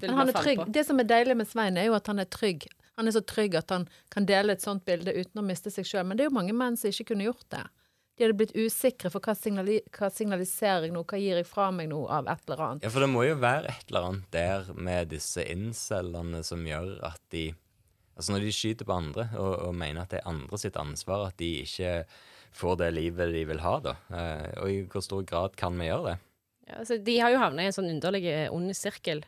Vil 0.00 0.08
Men 0.08 0.18
han 0.20 0.32
er 0.32 0.40
trygg. 0.40 0.64
Det 0.72 0.86
som 0.88 1.02
er 1.02 1.08
deilig 1.10 1.36
med 1.36 1.50
Svein, 1.50 1.78
er 1.80 1.90
jo 1.90 1.96
at 1.98 2.08
han 2.10 2.22
er 2.22 2.28
trygg. 2.30 2.66
Han 2.96 3.10
er 3.10 3.16
så 3.16 3.24
trygg 3.26 3.56
at 3.58 3.72
han 3.74 3.88
kan 4.14 4.26
dele 4.26 4.54
et 4.54 4.62
sånt 4.62 4.84
bilde 4.86 5.12
uten 5.12 5.42
å 5.42 5.46
miste 5.46 5.72
seg 5.74 5.88
sjøl. 5.88 6.06
Men 6.06 6.18
det 6.18 6.26
er 6.26 6.30
jo 6.30 6.36
mange 6.36 6.54
menn 6.56 6.78
som 6.78 6.92
ikke 6.92 7.10
kunne 7.12 7.26
gjort 7.26 7.48
det. 7.54 7.64
De 8.14 8.22
hadde 8.22 8.36
blitt 8.38 8.54
usikre 8.54 9.10
for 9.10 9.24
hva, 9.24 9.34
signali 9.34 9.80
hva 9.96 10.06
signaliserer 10.14 10.86
jeg 10.86 10.94
nå, 10.94 11.02
hva 11.02 11.18
gir 11.18 11.40
jeg 11.40 11.48
fra 11.50 11.66
meg 11.74 11.88
nå 11.90 12.04
av 12.06 12.28
et 12.30 12.44
eller 12.46 12.62
annet. 12.68 12.86
Ja, 12.86 12.92
for 12.94 13.02
det 13.02 13.10
må 13.10 13.24
jo 13.26 13.34
være 13.42 13.72
et 13.72 13.90
eller 13.90 14.10
annet 14.10 14.28
der 14.36 14.70
med 14.78 15.10
disse 15.10 15.42
incellene 15.50 16.44
som 16.46 16.64
gjør 16.66 16.96
at 17.10 17.22
de 17.34 17.50
Altså 18.14 18.30
når 18.30 18.44
de 18.44 18.50
skyter 18.54 18.86
på 18.86 18.94
andre 18.94 19.24
og, 19.34 19.54
og 19.66 19.72
mener 19.74 20.04
at 20.04 20.12
det 20.12 20.20
er 20.20 20.28
andre 20.30 20.58
sitt 20.62 20.76
ansvar 20.78 21.24
at 21.26 21.34
de 21.40 21.48
ikke 21.64 22.04
får 22.54 22.76
det 22.78 22.90
livet 22.94 23.32
de 23.34 23.40
vil 23.48 23.62
ha, 23.64 23.72
da. 23.82 23.94
Eh, 24.14 24.52
og 24.62 24.70
i 24.70 24.76
hvor 24.86 25.02
stor 25.02 25.24
grad 25.26 25.56
kan 25.58 25.74
vi 25.80 25.88
gjøre 25.88 26.12
det? 26.12 26.14
Ja, 26.68 26.80
altså, 26.80 26.96
de 26.96 27.18
har 27.20 27.32
jo 27.34 27.40
havna 27.42 27.64
i 27.64 27.68
en 27.68 27.76
sånn 27.76 27.90
underlig 27.92 28.24
eh, 28.30 28.48
ond 28.52 28.72
sirkel, 28.76 29.24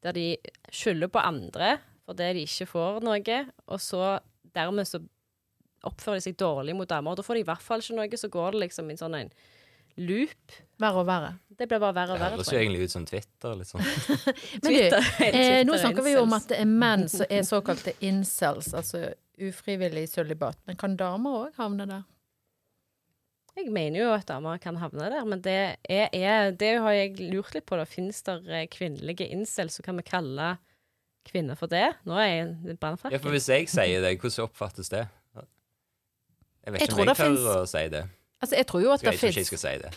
der 0.00 0.16
de 0.16 0.26
skylder 0.72 1.10
på 1.12 1.20
andre 1.20 1.74
for 2.10 2.18
det 2.18 2.32
de 2.34 2.42
ikke 2.42 2.66
får 2.66 3.04
noe, 3.06 3.40
og 3.70 3.78
så 3.78 4.16
dermed 4.50 4.88
så 4.88 4.98
oppfører 5.86 6.18
de 6.18 6.24
seg 6.24 6.36
dårlig 6.40 6.74
mot 6.74 6.88
damer. 6.90 7.14
Og 7.14 7.20
da 7.20 7.22
får 7.22 7.38
de 7.38 7.44
i 7.44 7.46
hvert 7.46 7.62
fall 7.62 7.84
ikke 7.84 7.98
noe, 8.00 8.18
så 8.18 8.30
går 8.34 8.56
det 8.56 8.62
liksom 8.64 8.88
i 8.90 8.96
en 8.96 8.98
sånn 8.98 9.14
en 9.14 9.30
loop. 10.08 10.56
Verre 10.82 11.04
og 11.04 11.06
verre. 11.06 11.30
Det 11.54 11.68
blir 11.70 11.78
bare 11.78 11.94
verre 11.94 12.16
og 12.16 12.24
verre. 12.24 12.40
høres 12.40 12.50
jo 12.50 12.58
egentlig 12.58 12.88
ut 12.88 12.94
som 12.96 13.06
Twitter. 13.06 13.54
Litt 13.60 13.70
sånn. 13.70 13.86
Men 14.64 14.74
du, 14.74 14.98
eh, 15.28 15.60
nå 15.68 15.76
er 15.76 15.82
snakker 15.84 16.08
vi 16.08 16.16
jo 16.16 16.24
om 16.26 16.34
at 16.34 16.50
det 16.50 16.58
er 16.64 16.72
menn 16.82 17.06
som 17.12 17.30
er 17.30 17.46
såkalte 17.46 17.94
incels, 18.10 18.72
altså 18.74 19.04
ufrivillig 19.38 20.08
sølibat. 20.10 20.58
Men 20.66 20.82
kan 20.82 20.98
damer 20.98 21.44
òg 21.44 21.62
havne 21.62 21.86
der? 21.94 22.02
Jeg 23.56 23.72
mener 23.74 23.98
jo 24.00 24.10
at 24.14 24.26
damer 24.28 24.58
kan 24.62 24.76
havne 24.80 25.08
der, 25.10 25.24
men 25.28 25.40
det, 25.44 25.56
er, 25.90 26.08
er, 26.14 26.50
det 26.56 26.70
har 26.80 26.92
jeg 26.96 27.16
lurt 27.32 27.54
litt 27.54 27.66
på. 27.66 27.76
da. 27.76 27.84
Finnes 27.88 28.22
det 28.26 28.36
eh, 28.48 28.66
kvinnelige 28.72 29.26
incels, 29.34 29.74
så 29.78 29.82
kan 29.84 29.98
vi 29.98 30.04
kalle 30.06 30.52
kvinner 31.28 31.58
for 31.58 31.66
det? 31.68 31.90
Nå 32.08 32.14
er 32.16 32.28
jeg 32.30 32.46
Ja, 32.70 32.76
brannfakkel. 32.80 33.18
for 33.20 33.34
hvis 33.34 33.48
jeg 33.50 33.68
sier 33.68 34.00
det, 34.04 34.14
hvordan 34.22 34.46
oppfattes 34.46 34.88
det? 34.94 35.02
Jeg 36.64 36.72
vet 36.74 36.80
Jeg 36.82 36.88
ikke 36.90 37.02
om 37.02 37.08
jeg 37.08 37.16
tør 37.16 37.50
å 37.62 37.66
si 37.68 37.84
det. 37.92 38.02
Altså, 38.40 38.56
jeg 38.56 38.66
tror 38.70 38.80
jo 38.80 38.90
at 38.94 39.00
Skal 39.02 39.12
det 39.12 39.20
jeg, 39.20 39.30
ikke 39.32 39.40
jeg 39.40 39.44
fins 39.44 39.50
skal 39.50 39.60
si 39.60 39.74
det. 39.82 39.90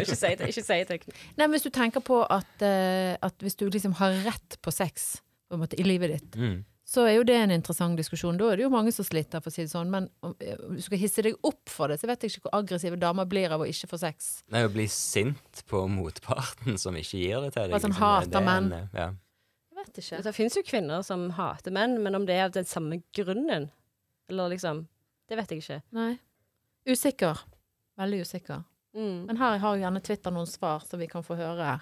ikke 0.00 0.16
si 0.18 0.30
det. 0.34 0.48
Ikke 0.50 0.64
si 0.66 0.78
det. 0.88 0.98
Nei, 1.38 1.44
men 1.46 1.54
hvis 1.54 1.66
du 1.66 1.70
tenker 1.74 2.02
på 2.02 2.20
at, 2.26 2.50
uh, 2.62 3.14
at 3.26 3.44
hvis 3.44 3.54
du 3.58 3.68
liksom 3.70 3.94
har 4.00 4.16
rett 4.26 4.56
på 4.62 4.72
sex 4.74 5.20
på 5.50 5.54
en 5.58 5.62
måte, 5.64 5.78
i 5.78 5.86
livet 5.86 6.16
ditt, 6.16 6.36
Mm. 6.38 6.60
Så 6.90 7.04
er 7.06 7.20
jo 7.20 7.26
det 7.26 7.36
en 7.38 7.52
interessant 7.54 7.98
diskusjon. 7.98 8.38
Da 8.38 8.48
er 8.50 8.58
det 8.58 8.64
jo 8.64 8.72
mange 8.72 8.90
som 8.90 9.06
sliter, 9.06 9.38
for 9.42 9.52
å 9.52 9.54
si 9.54 9.62
det 9.62 9.70
sånn. 9.70 9.92
Men 9.92 10.08
om 10.26 10.32
eh, 10.42 10.58
du 10.58 10.80
skal 10.82 10.98
hisse 10.98 11.22
deg 11.22 11.36
opp 11.46 11.70
for 11.70 11.92
det, 11.92 12.00
så 12.00 12.08
vet 12.10 12.24
jeg 12.26 12.32
ikke 12.32 12.48
hvor 12.48 12.56
aggressive 12.58 12.98
damer 12.98 13.28
blir 13.30 13.54
av 13.54 13.62
å 13.62 13.68
ikke 13.70 13.92
få 13.92 14.00
sex. 14.02 14.30
Nei, 14.50 14.64
å 14.66 14.72
bli 14.74 14.88
sint 14.90 15.62
på 15.70 15.84
motparten 15.92 16.80
som 16.82 16.98
ikke 16.98 17.20
gir 17.20 17.44
det 17.46 17.52
til 17.54 17.70
deg. 17.70 17.76
Altså, 17.78 17.92
han 17.92 17.94
liksom, 17.94 18.02
hater 18.02 18.40
er 18.40 18.48
menn. 18.48 18.72
Ja. 18.90 19.06
Jeg 19.70 19.78
vet 19.78 20.00
ikke. 20.02 20.20
Det 20.26 20.32
finnes 20.34 20.58
jo 20.58 20.64
kvinner 20.66 21.06
som 21.06 21.28
hater 21.38 21.76
menn, 21.78 21.94
men 22.02 22.18
om 22.18 22.26
det 22.26 22.40
er 22.40 22.48
av 22.48 22.56
den 22.58 22.66
samme 22.66 22.98
grunnen, 23.16 23.70
eller 24.30 24.56
liksom 24.56 24.86
Det 25.30 25.38
vet 25.38 25.52
jeg 25.54 25.62
ikke. 25.62 25.76
Nei. 25.94 26.16
Usikker. 26.90 27.38
Veldig 28.02 28.24
usikker. 28.26 28.64
Mm. 28.98 29.28
Men 29.28 29.38
her 29.38 29.60
har 29.62 29.76
jo 29.76 29.84
gjerne 29.84 30.02
Twitter 30.02 30.34
noen 30.34 30.50
svar, 30.50 30.82
så 30.82 30.98
vi 30.98 31.06
kan 31.06 31.22
få 31.22 31.36
høre. 31.38 31.76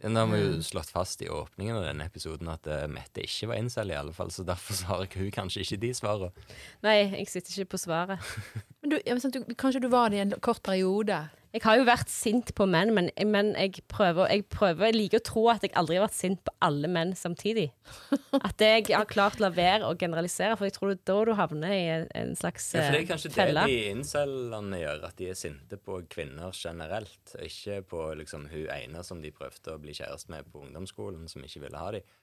Nå 0.00 0.20
har 0.20 0.30
vi 0.32 0.38
jo 0.40 0.62
slått 0.64 0.88
fast 0.94 1.20
i 1.22 1.28
åpningen 1.28 1.76
av 1.76 1.84
denne 1.84 2.06
episoden 2.08 2.48
at 2.48 2.64
uh, 2.70 2.86
Mette 2.88 3.20
ikke 3.26 3.50
var 3.50 3.60
incel, 3.60 3.92
i 3.92 3.98
alle 3.98 4.14
fall, 4.16 4.30
så 4.32 4.44
derfor 4.48 4.78
har 4.88 5.04
hun 5.04 5.32
kanskje 5.34 5.64
ikke 5.64 5.80
de 5.82 5.90
svarene. 5.96 6.46
Nei, 6.86 6.96
jeg 7.02 7.28
sitter 7.28 7.58
ikke 7.58 7.74
på 7.74 7.82
svaret. 7.84 8.30
Men 8.80 8.94
du, 8.94 8.96
ja, 9.04 9.12
men 9.12 9.20
sant, 9.20 9.36
du, 9.36 9.54
kanskje 9.60 9.82
du 9.84 9.90
var 9.92 10.08
det 10.08 10.16
i 10.16 10.22
en 10.22 10.32
kort 10.40 10.62
periode? 10.64 11.18
Jeg 11.50 11.64
har 11.64 11.80
jo 11.80 11.84
vært 11.88 12.10
sint 12.12 12.52
på 12.54 12.62
menn, 12.70 12.92
men, 12.94 13.08
men 13.26 13.48
jeg, 13.58 13.82
prøver, 13.90 14.28
jeg 14.30 14.44
prøver 14.52 14.86
Jeg 14.86 14.94
liker 14.94 15.18
å 15.18 15.24
tro 15.26 15.42
at 15.50 15.64
jeg 15.66 15.72
aldri 15.78 15.96
har 15.98 16.04
vært 16.04 16.14
sint 16.14 16.42
på 16.46 16.52
alle 16.62 16.90
menn 16.90 17.10
samtidig. 17.18 17.66
At 18.46 18.62
jeg 18.62 18.84
har 18.92 19.08
klart 19.10 19.40
å 19.40 19.44
la 19.48 19.50
være 19.56 19.88
å 19.88 19.96
generalisere, 19.98 20.54
for 20.58 20.68
jeg 20.68 20.76
tror 20.76 20.92
det 20.92 21.00
er 21.00 21.08
da 21.10 21.16
du 21.26 21.32
havner 21.40 21.74
i 21.74 21.80
en, 22.20 22.36
slags 22.38 22.68
felle. 22.70 22.84
Ja, 22.84 22.86
for 22.86 22.94
det 22.94 23.00
er 23.00 23.02
eh, 23.02 23.08
kanskje 23.08 23.32
felle. 23.34 23.64
det 23.66 23.80
de 23.80 23.96
incellene 23.96 24.78
gjør, 24.78 25.02
at 25.08 25.18
de 25.18 25.30
er 25.32 25.40
sinte 25.40 25.80
på 25.82 25.98
kvinner 26.14 26.54
generelt. 26.54 27.34
Ikke 27.42 27.80
på 27.94 28.04
liksom 28.20 28.46
hun 28.52 28.70
ene 28.76 29.02
som 29.06 29.24
de 29.24 29.34
prøvde 29.34 29.74
å 29.74 29.82
bli 29.82 29.96
kjæreste 29.98 30.30
med 30.30 30.46
på 30.52 30.62
ungdomsskolen, 30.62 31.26
som 31.32 31.42
ikke 31.46 31.64
ville 31.66 31.82
ha 31.82 31.90
dem. 31.96 32.14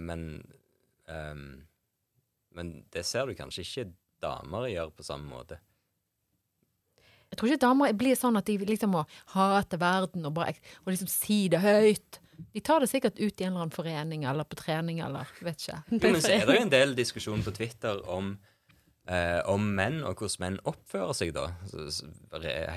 men, 0.00 0.24
um, 1.08 1.44
men 2.56 2.72
det 2.92 3.04
ser 3.04 3.28
du 3.28 3.36
kanskje 3.36 3.68
ikke 3.68 3.86
damer 4.24 4.68
gjør 4.72 4.96
på 4.96 5.04
samme 5.04 5.28
måte. 5.28 5.60
Jeg 7.34 7.40
tror 7.40 7.50
ikke 7.50 7.64
damer 7.66 7.94
blir 7.98 8.14
sånn 8.14 8.38
at 8.38 8.46
de 8.46 8.54
liksom 8.62 8.92
må 8.94 9.00
hate 9.34 9.78
verden 9.82 10.22
og, 10.28 10.36
bare, 10.36 10.54
og 10.84 10.92
liksom 10.94 11.10
si 11.10 11.48
det 11.50 11.58
høyt. 11.64 12.20
De 12.54 12.62
tar 12.62 12.82
det 12.82 12.90
sikkert 12.92 13.18
ut 13.18 13.26
i 13.26 13.46
en 13.46 13.50
eller 13.50 13.64
annen 13.64 13.74
forening 13.74 14.22
eller 14.30 14.46
på 14.46 14.58
trening 14.60 15.00
eller 15.02 15.26
vet 15.42 15.58
ikke. 15.58 15.80
Jo, 15.90 15.98
men 16.14 16.22
så 16.22 16.34
er 16.36 16.46
det 16.46 16.58
jo 16.60 16.64
en 16.68 16.74
del 16.74 16.94
diskusjon 16.94 17.42
på 17.42 17.54
Twitter 17.56 17.98
om, 18.10 18.36
eh, 19.10 19.40
om 19.50 19.66
menn, 19.66 19.98
og 20.06 20.22
hvordan 20.22 20.44
menn 20.44 20.60
oppfører 20.70 21.18
seg 21.18 21.34
da. 21.34 21.48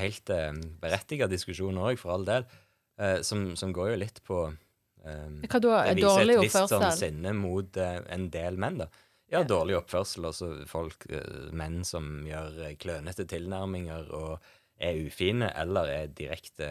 Helt 0.01 0.33
eh, 0.33 0.53
berettiget 0.81 1.33
diskusjon 1.33 1.77
òg, 1.85 2.01
for 2.01 2.17
all 2.17 2.25
del, 2.25 2.49
eh, 2.97 3.19
som, 3.21 3.51
som 3.59 3.73
går 3.77 3.93
jo 3.93 4.01
litt 4.07 4.23
på 4.25 4.43
eh, 4.49 5.27
Hva 5.45 5.61
da? 5.61 5.83
Det 5.91 5.99
viser 6.01 6.33
et 6.33 6.45
visst 6.47 6.73
sånn 6.73 6.89
sinne 6.97 7.37
mot 7.37 7.77
eh, 7.77 7.99
en 8.17 8.31
del 8.33 8.57
menn, 8.57 8.81
da. 8.81 8.89
Ja, 9.31 9.43
dårlig 9.43 9.75
oppførsel. 9.81 10.25
Altså 10.29 10.51
folk, 10.69 11.05
eh, 11.11 11.47
menn 11.51 11.81
som 11.87 12.23
gjør 12.27 12.61
eh, 12.63 12.75
klønete 12.79 13.27
tilnærminger 13.27 14.11
og 14.15 14.37
er 14.79 14.99
ufine, 15.03 15.49
eller 15.57 15.89
er 15.91 16.13
direkte 16.15 16.69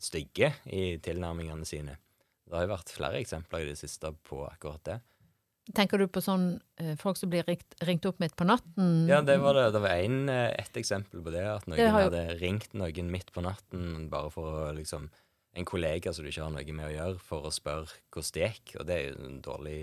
stygge 0.00 0.54
i 0.72 0.96
tilnærmingene 1.04 1.66
sine. 1.68 1.98
Det 2.44 2.56
har 2.56 2.64
jo 2.66 2.74
vært 2.74 2.92
flere 2.92 3.20
eksempler 3.20 3.64
i 3.64 3.72
det 3.72 3.80
siste 3.80 4.12
på 4.24 4.44
akkurat 4.46 4.84
det. 4.88 5.00
Tenker 5.74 6.00
du 6.00 6.06
på 6.12 6.20
sånn 6.24 6.58
eh, 6.80 6.94
folk 7.00 7.20
som 7.20 7.30
blir 7.32 7.44
ringt, 7.48 7.76
ringt 7.88 8.08
opp 8.08 8.20
midt 8.20 8.36
på 8.36 8.46
natten? 8.48 9.04
Ja, 9.08 9.20
det 9.24 9.36
var 9.40 9.56
det. 9.56 9.70
Det 9.76 9.84
var 9.84 9.96
en, 9.96 10.28
et 10.28 10.80
eksempel 10.80 11.24
på 11.24 11.32
det. 11.32 11.44
At 11.48 11.68
noen 11.68 11.80
Det 11.80 11.90
har 11.90 12.08
hadde 12.08 12.24
ringt 12.40 12.76
noen 12.76 13.12
midt 13.12 13.32
på 13.32 13.44
natten 13.44 14.08
bare 14.12 14.32
for 14.32 14.64
å 14.64 14.72
liksom 14.76 15.10
En 15.54 15.62
kollega 15.62 16.10
som 16.10 16.24
du 16.24 16.32
ikke 16.32 16.42
har 16.42 16.50
noe 16.50 16.72
med 16.74 16.88
å 16.88 16.90
gjøre, 16.90 17.18
for 17.22 17.44
å 17.46 17.50
spørre 17.54 17.86
hvordan 18.10 18.32
det 18.34 18.40
gikk. 18.42 18.72
Og 18.80 18.86
det 18.88 18.94
er 18.96 19.04
jo 19.04 19.26
en 19.28 19.36
dårlig, 19.38 19.76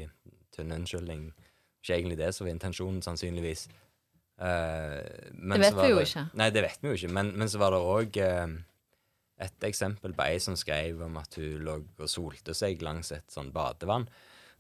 tynn 0.52 0.74
unnskyldning. 0.76 1.22
Ikke 1.82 1.98
egentlig 1.98 2.18
det 2.20 2.32
som 2.36 2.46
var 2.46 2.54
intensjonen, 2.54 3.02
sannsynligvis. 3.02 3.68
Uh, 4.42 5.02
men 5.34 5.60
Det 5.60 5.68
vet 5.68 5.80
vi 5.82 5.90
jo 5.90 6.00
det- 6.00 6.08
ikke. 6.08 6.26
Nei, 6.38 6.50
det 6.50 6.64
vet 6.66 6.80
vi 6.82 6.90
jo 6.90 6.94
ikke. 7.00 7.14
Men, 7.14 7.34
men 7.38 7.50
så 7.50 7.58
var 7.62 7.72
det 7.72 7.82
òg 7.82 8.22
et 9.42 9.66
eksempel 9.66 10.14
på 10.14 10.26
ei 10.28 10.38
som 10.42 10.56
skrev 10.60 11.02
om 11.02 11.18
at 11.18 11.34
hun 11.40 11.64
lå 11.66 11.78
og 11.98 12.10
solte 12.10 12.54
seg 12.58 12.82
langs 12.86 13.12
et 13.16 13.30
sånn 13.34 13.52
badevann. 13.54 14.08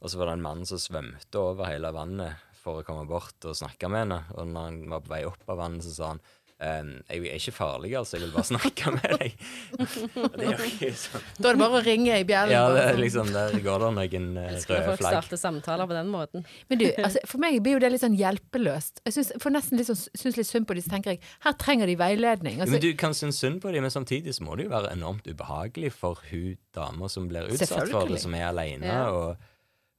Og 0.01 0.09
så 0.09 0.17
var 0.17 0.31
det 0.31 0.39
en 0.39 0.45
mann 0.47 0.65
som 0.65 0.81
svømte 0.81 1.37
over 1.37 1.69
hele 1.69 1.91
vannet 1.93 2.41
for 2.61 2.81
å 2.81 2.85
komme 2.85 3.05
bort 3.09 3.45
og 3.45 3.57
snakke 3.57 3.89
med 3.89 4.05
henne. 4.07 4.23
Og 4.37 4.47
når 4.49 4.67
han 4.69 4.79
var 4.89 5.03
på 5.05 5.13
vei 5.13 5.21
opp 5.29 5.45
av 5.49 5.57
vannet, 5.61 5.85
så 5.85 5.93
sa 5.93 6.07
han 6.13 6.21
«Ehm, 6.21 6.40
jeg 6.61 7.21
er 7.25 7.39
ikke 7.39 7.53
farlig, 7.55 7.91
altså, 7.97 8.17
jeg 8.17 8.27
vil 8.27 8.33
bare 8.35 8.47
snakke 8.51 8.93
med 8.95 9.15
deg. 9.17 9.45
Det 10.41 10.47
er 10.47 10.83
jo 10.85 10.91
sånn. 10.97 11.23
Da 11.37 11.49
er 11.49 11.57
det 11.57 11.61
bare 11.63 11.79
å 11.79 11.83
ringe 11.85 12.17
i 12.21 12.25
bjellen. 12.27 12.53
Ja, 12.53 12.63
det 12.73 12.83
er 12.83 12.91
sånn. 12.93 13.01
liksom, 13.01 13.31
der 13.33 13.55
går 13.65 13.81
det 13.81 13.87
noen 13.87 14.01
røde 14.01 14.45
Elsker 14.51 14.73
når 14.73 14.81
røde 14.81 14.89
folk 14.91 15.01
starte 15.01 15.21
starter 15.31 15.41
samtaler 15.41 15.89
på 15.89 15.97
den 15.97 16.11
måten. 16.13 16.45
Men 16.69 16.81
du, 16.81 16.85
altså, 17.05 17.23
for 17.29 17.43
meg 17.43 17.59
blir 17.65 17.77
jo 17.77 17.83
det 17.83 17.91
litt 17.93 18.03
sånn 18.03 18.17
hjelpeløst. 18.19 19.03
Jeg 19.07 19.17
synes, 19.17 19.31
får 19.43 19.55
nesten 19.57 19.81
litt 19.81 19.89
sånn, 19.89 20.01
syns 20.23 20.39
litt 20.39 20.49
synd 20.49 20.69
på 20.69 20.77
dem, 20.77 20.85
så 20.85 20.93
tenker 20.95 21.15
jeg 21.15 21.23
her 21.45 21.57
trenger 21.61 21.91
de 21.91 21.97
veiledning. 21.99 22.59
Altså, 22.61 22.77
men 22.77 22.85
du 22.85 22.91
kan 22.99 23.17
synes 23.17 23.41
synd 23.41 23.61
på 23.63 23.73
dem, 23.73 23.85
men 23.85 23.93
samtidig 23.93 24.35
så 24.37 24.45
må 24.47 24.57
det 24.59 24.67
jo 24.69 24.75
være 24.75 24.93
enormt 24.95 25.29
ubehagelig 25.29 25.93
for 25.97 26.21
hun 26.31 26.57
dama 26.75 27.09
som 27.11 27.27
blir 27.31 27.49
utsatt 27.51 27.89
for 27.91 28.09
det, 28.09 28.21
som 28.23 28.35
er 28.37 28.49
alene. 28.51 28.87
Ja. 28.87 29.07
Og, 29.11 29.31
eh, 29.33 29.50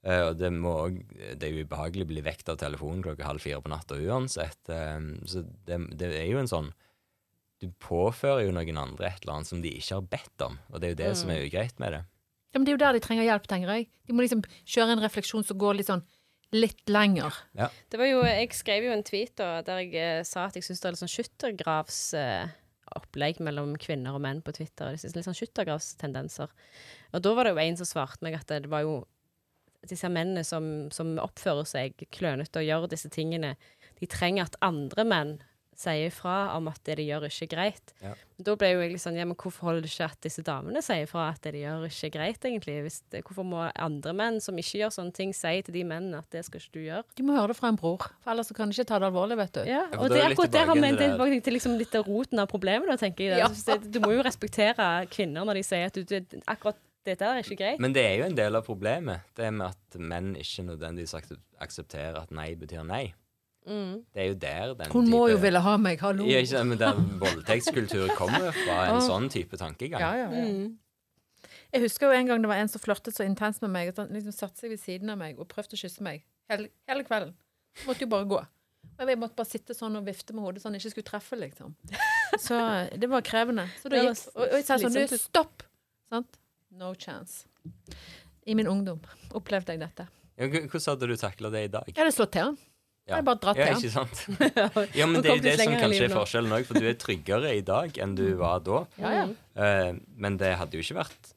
og 0.03 0.35
det, 0.37 0.49
må, 0.51 0.73
også- 0.89 1.37
det 1.39 1.43
er 1.47 1.51
jo 1.53 1.63
ubehagelig 1.65 2.03
å 2.03 2.07
bli 2.11 2.21
vekt 2.25 2.49
av 2.51 2.57
telefonen 2.59 3.03
klokka 3.05 3.23
halv 3.23 3.39
fire 3.39 3.61
på 3.63 3.69
natta 3.71 3.95
uansett. 3.95 4.59
eh, 4.69 4.99
Så 5.25 5.43
det, 5.65 5.77
det 5.97 6.09
er 6.19 6.27
jo 6.31 6.37
en 6.39 6.47
sånn 6.51 6.73
Du 7.61 7.67
påfører 7.79 8.43
jo 8.45 8.51
noen 8.51 8.77
andre 8.77 9.05
et 9.07 9.21
eller 9.23 9.33
annet 9.37 9.47
som 9.47 9.61
de 9.63 9.69
ikke 9.71 9.95
har 9.95 10.01
bedt 10.11 10.41
om, 10.43 10.59
og 10.73 10.81
det 10.81 10.87
er 10.87 10.91
jo 10.91 10.95
det 11.07 11.15
som 11.17 11.29
Mm. 11.29 11.35
er 11.37 11.45
ugreit 11.47 11.79
med 11.79 11.91
det. 11.93 12.03
ja, 12.53 12.59
men 12.59 12.65
det 12.65 12.71
er 12.73 12.77
jo 12.77 12.85
der 12.85 12.93
de 12.93 12.99
trenger 12.99 13.23
hjelp, 13.23 13.47
tenker 13.47 13.67
jeg. 13.71 13.87
De 14.05 14.13
må 14.13 14.19
liksom 14.21 14.43
kjøre 14.67 14.89
en 14.91 14.99
refleksjon 14.99 15.43
som 15.47 15.57
går 15.57 15.73
litt 15.77 15.87
sånn 15.87 16.03
litt 16.51 16.85
lenger. 16.87 17.31
Det 17.89 17.97
var 17.97 18.05
jo, 18.05 18.21
jeg 18.27 18.49
skrev 18.53 18.83
jo 18.83 18.91
en 18.91 19.03
tweet 19.03 19.35
da, 19.37 19.61
der 19.63 19.77
jeg 19.79 19.95
eh, 19.95 20.23
sa 20.23 20.45
at 20.45 20.53
jeg 20.55 20.63
syns 20.67 20.79
det 20.81 20.85
er 20.85 20.91
litt 20.91 20.99
sånn 21.01 21.15
skyttergravsopplegg 21.15 23.39
mellom 23.43 23.73
kvinner 23.81 24.13
og 24.13 24.21
menn 24.21 24.41
på 24.45 24.53
Twitter. 24.53 24.91
Jeg 24.93 25.01
synes 25.03 25.15
Litt 25.17 25.25
sånn 25.27 25.37
skyttergravstendenser. 25.39 26.49
Og 27.13 27.21
da 27.23 27.33
var 27.33 27.43
det 27.47 27.53
jo 27.55 27.61
en 27.63 27.77
som 27.79 27.87
svarte 27.89 28.21
meg 28.25 28.33
at 28.37 28.47
det 28.47 28.69
var 28.69 28.81
jo 28.85 28.99
disse 29.89 30.09
mennene 30.09 30.43
som, 30.47 30.89
som 30.91 31.15
oppfører 31.23 31.65
seg 31.67 32.05
klønete 32.15 32.61
og 32.61 32.67
gjør 32.69 32.89
disse 32.93 33.09
tingene, 33.13 33.55
de 33.99 34.07
trenger 34.07 34.43
at 34.49 34.55
andre 34.61 35.03
menn 35.07 35.35
sier 35.73 36.05
ifra 36.11 36.53
om 36.53 36.67
at 36.69 36.77
det 36.85 36.99
de 36.99 37.03
gjør, 37.07 37.23
ikke 37.25 37.45
er 37.47 37.49
greit. 37.49 37.91
Ja. 38.03 38.11
Da 38.45 38.53
ble 38.61 38.67
jo 38.75 38.81
jeg 38.83 38.91
litt 38.91 39.01
sånn, 39.01 39.15
ja, 39.17 39.23
men 39.25 39.33
hvorfor 39.41 39.71
holder 39.71 39.81
det 39.81 39.89
ikke 39.89 40.05
at 40.05 40.19
disse 40.21 40.43
damene 40.45 40.83
sier 40.85 41.07
ifra 41.07 41.23
at 41.31 41.41
det 41.41 41.55
de 41.55 41.63
gjør, 41.63 41.87
ikke 41.87 42.05
er 42.11 42.13
greit, 42.13 42.45
egentlig? 42.45 42.75
Hvis 42.85 42.99
det, 43.09 43.23
hvorfor 43.25 43.47
må 43.49 43.63
andre 43.73 44.13
menn 44.13 44.37
som 44.39 44.59
ikke 44.61 44.83
gjør 44.83 44.93
sånne 44.93 45.15
ting, 45.17 45.33
si 45.33 45.55
til 45.65 45.73
de 45.73 45.81
mennene 45.89 46.21
at 46.21 46.29
det 46.31 46.43
skal 46.45 46.61
ikke 46.61 46.75
du 46.77 46.83
gjøre? 46.85 47.03
De 47.17 47.25
må 47.25 47.33
høre 47.39 47.49
det 47.55 47.57
fra 47.57 47.73
en 47.73 47.81
bror, 47.81 48.05
for 48.21 48.35
ellers 48.35 48.53
kan 48.53 48.69
de 48.69 48.77
ikke 48.77 48.85
ta 48.93 49.01
det 49.01 49.09
alvorlig, 49.09 49.39
vet 49.41 49.57
du. 49.57 49.61
Ja, 49.73 49.81
og 49.97 50.05
ja, 50.05 50.13
det 50.13 50.21
er 50.21 50.29
akkurat 50.37 50.55
der 50.59 50.69
har 50.69 50.77
ment 50.85 50.93
vi 50.93 51.01
det 51.01 51.09
er 51.09 51.17
tilbake 51.17 51.41
til 51.49 51.57
liksom 51.57 51.77
litt 51.81 51.97
av 51.99 52.07
roten 52.13 52.45
av 52.45 52.51
problemet, 52.53 52.93
da, 52.93 52.99
tenker 53.01 53.31
jeg. 53.33 53.41
Ja. 53.41 53.49
Det- 53.49 53.91
Du 53.97 53.99
må 54.05 54.13
jo 54.13 54.21
respektere 54.29 54.91
kvinner 55.09 55.41
når 55.49 55.57
de 55.63 55.63
sier 55.73 55.89
at 55.89 55.97
du, 55.97 56.03
du, 56.05 56.37
akkurat 56.53 56.77
dette 57.05 57.27
er 57.27 57.41
ikke 57.43 57.57
greit. 57.59 57.81
Men 57.83 57.95
det 57.95 58.03
er 58.07 58.15
jo 58.21 58.29
en 58.29 58.37
del 58.37 58.55
av 58.55 58.63
problemet, 58.65 59.25
det 59.37 59.49
med 59.53 59.73
at 59.73 59.99
menn 59.99 60.33
ikke 60.39 60.65
nødvendigvis 60.69 61.15
aksepterer 61.61 62.21
at 62.21 62.31
nei 62.35 62.53
betyr 62.59 62.85
nei. 62.87 63.05
Mm. 63.67 64.03
Det 64.11 64.21
er 64.21 64.27
jo 64.27 64.33
der 64.35 64.73
den 64.75 64.91
Hun 64.91 65.07
må 65.07 65.21
type 65.23 65.31
jo 65.37 65.41
ville 65.45 65.59
ha 65.63 65.73
meg, 65.79 66.01
hallo. 66.03 66.25
Ja, 66.27 66.41
ikke 66.43 66.63
men 66.67 66.79
der 66.79 66.97
voldtektskultur 67.21 68.11
kommer 68.17 68.51
fra 68.55 68.79
en 68.91 69.03
sånn 69.11 69.29
type 69.31 69.59
tankegang. 69.59 70.03
Ja, 70.03 70.25
ja, 70.25 70.31
ja. 70.31 71.51
Jeg 71.73 71.87
husker 71.87 72.11
jo 72.11 72.17
en 72.17 72.27
gang 72.29 72.43
det 72.43 72.51
var 72.51 72.59
en 72.61 72.69
som 72.69 72.83
flørtet 72.83 73.15
så 73.15 73.25
intenst 73.25 73.63
med 73.63 73.71
meg 73.73 73.93
at 73.93 74.03
han 74.03 74.11
liksom 74.13 74.35
satte 74.35 74.61
seg 74.61 74.75
ved 74.75 74.81
siden 74.83 75.09
av 75.09 75.17
meg 75.17 75.39
og 75.41 75.47
prøvde 75.49 75.77
å 75.77 75.79
kysse 75.79 76.03
meg 76.05 76.21
hele, 76.51 76.69
hele 76.89 77.07
kvelden. 77.07 77.33
Jeg 77.79 77.89
måtte 77.89 78.05
jo 78.05 78.11
bare 78.11 78.29
gå. 78.29 78.43
Men 78.99 79.09
jeg 79.09 79.19
måtte 79.23 79.39
bare 79.39 79.49
sitte 79.49 79.73
sånn 79.73 79.97
og 79.97 80.05
vifte 80.05 80.35
med 80.35 80.45
hodet 80.45 80.61
sånn 80.61 80.75
jeg 80.77 80.83
ikke 80.83 80.93
skulle 80.97 81.09
treffe, 81.09 81.39
liksom. 81.39 81.73
Så 82.45 82.59
det 82.99 83.09
var 83.09 83.25
krevende. 83.25 83.65
Så 83.81 83.89
da 83.89 84.03
gikk, 84.03 84.21
og, 84.35 84.43
og 84.43 84.57
jeg 84.59 84.67
sa 84.67 84.77
sånn 84.83 85.17
stopp! 85.17 85.65
Sant? 86.13 86.37
No 86.79 86.93
chance. 86.97 87.45
I 88.45 88.55
min 88.57 88.67
ungdom 88.67 89.01
opplevde 89.37 89.75
jeg 89.75 89.81
dette. 89.83 90.07
Ja, 90.37 90.47
hvordan 90.49 90.87
hadde 90.87 91.09
du 91.09 91.17
takla 91.19 91.51
det 91.53 91.65
i 91.67 91.73
dag? 91.73 91.89
Jeg 91.91 91.99
hadde 92.01 92.15
slått 92.15 92.33
til 92.33 92.47
han. 92.49 92.57
Jeg 93.03 93.17
hadde 93.17 93.27
bare 93.27 93.41
dratt 93.43 93.59
ja, 93.59 93.65
til 93.67 93.73
han. 93.75 93.83
ikke 93.83 93.93
sant? 93.93 94.95
Ja, 94.99 95.07
men 95.09 95.21
det 95.21 95.33
er 95.33 95.41
du 95.41 95.45
det 95.45 95.57
som 95.59 95.75
kanskje 95.75 96.07
er 96.07 96.15
forskjellen 96.15 96.55
òg, 96.55 96.65
for 96.69 96.79
du 96.79 96.87
er 96.87 96.95
tryggere 96.99 97.51
i 97.57 97.63
dag 97.67 97.99
enn 98.01 98.15
du 98.17 98.25
var 98.39 98.63
da. 98.65 98.85
Ja, 99.03 99.11
ja. 99.19 99.25
Uh, 99.59 99.99
men 100.15 100.39
det 100.41 100.55
hadde 100.59 100.79
jo 100.79 100.85
ikke 100.85 101.01
vært 101.03 101.33